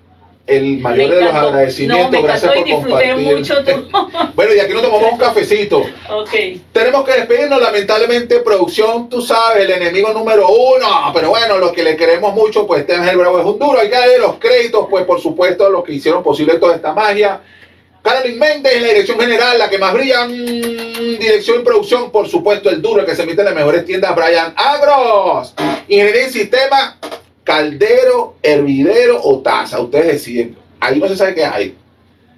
[0.46, 3.16] el mayor de los agradecimientos, No, gracias por compartir.
[3.16, 3.54] mucho
[4.34, 5.78] bueno, y aquí nos tomamos un cafecito.
[6.08, 6.30] ok.
[6.72, 11.82] Tenemos que despedirnos, lamentablemente, producción, tú sabes, el enemigo número uno, pero bueno, los que
[11.84, 15.04] le queremos mucho, pues este Ángel Bravo de Honduras, hay que darle los créditos, pues
[15.04, 17.40] por supuesto, a los que hicieron posible toda esta magia.
[18.02, 22.26] Carolyn Méndez en la dirección general, la que más brilla, mm, dirección y producción, por
[22.28, 25.54] supuesto, el duro, el que se emite en las mejores tiendas, Brian Agros.
[25.86, 26.98] Ingeniería en sistema,
[27.50, 30.56] caldero, hervidero o taza, ustedes deciden.
[30.78, 31.76] Ahí no se sabe qué hay.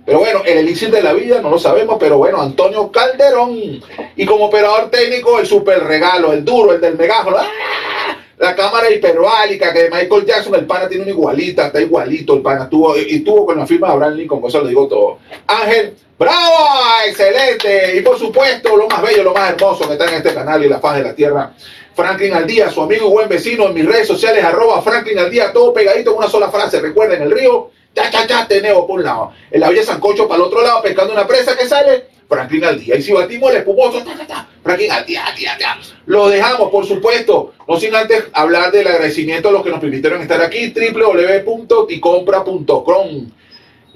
[0.06, 3.82] Pero bueno, el elixir de la vida no lo sabemos, pero bueno, Antonio Calderón.
[4.16, 7.36] Y como operador técnico, el super regalo, el duro, el del megáfono.
[7.38, 8.16] ¡Ah!
[8.38, 12.68] La cámara hiperbálica que Michael Jackson, el pana tiene una igualita, está igualito, el pana
[12.68, 15.18] tuvo, y tuvo con la firma de Abraham Lincoln, eso lo digo todo.
[15.46, 16.68] Ángel, bravo,
[17.06, 17.98] excelente.
[17.98, 20.70] Y por supuesto, lo más bello, lo más hermoso que está en este canal y
[20.70, 21.52] la faz de la tierra.
[21.95, 25.30] Franklin al día, su amigo y buen vecino en mis redes sociales, arroba Franklin al
[25.30, 26.80] día, todo pegadito en una sola frase.
[26.80, 29.32] Recuerden, el río, cha, cha, cha, teneo por un lado.
[29.51, 32.97] En la Sancocho para el otro lado, pescando una presa que sale, Franklin al día.
[32.97, 35.78] Y si batimos el espumoso, ta, ta, ta, Franklin al día, día, día.
[36.07, 40.22] Lo dejamos, por supuesto, no sin antes hablar del agradecimiento a los que nos permitieron
[40.22, 43.30] estar aquí, www.ticompra.com.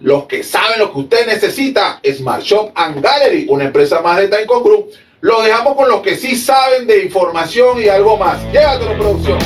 [0.01, 4.29] Los que saben lo que usted necesita, Smart Shop and Gallery, una empresa más de
[4.29, 4.91] Taikon Group.
[5.23, 8.43] Lo dejamos con los que sí saben de información y algo más.
[8.53, 9.39] Llévatelo, producción.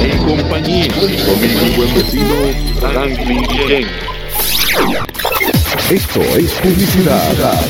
[0.00, 2.34] En compañía de buen vecino
[2.80, 3.88] Franklin Chen.
[5.90, 7.60] Esto es publicidad.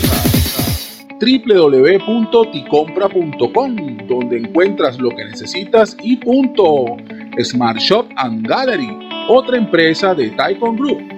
[1.21, 6.97] www.ticompra.com, donde encuentras lo que necesitas y punto.
[7.43, 8.89] Smart Shop and Gallery,
[9.29, 11.15] otra empresa de Taikon Group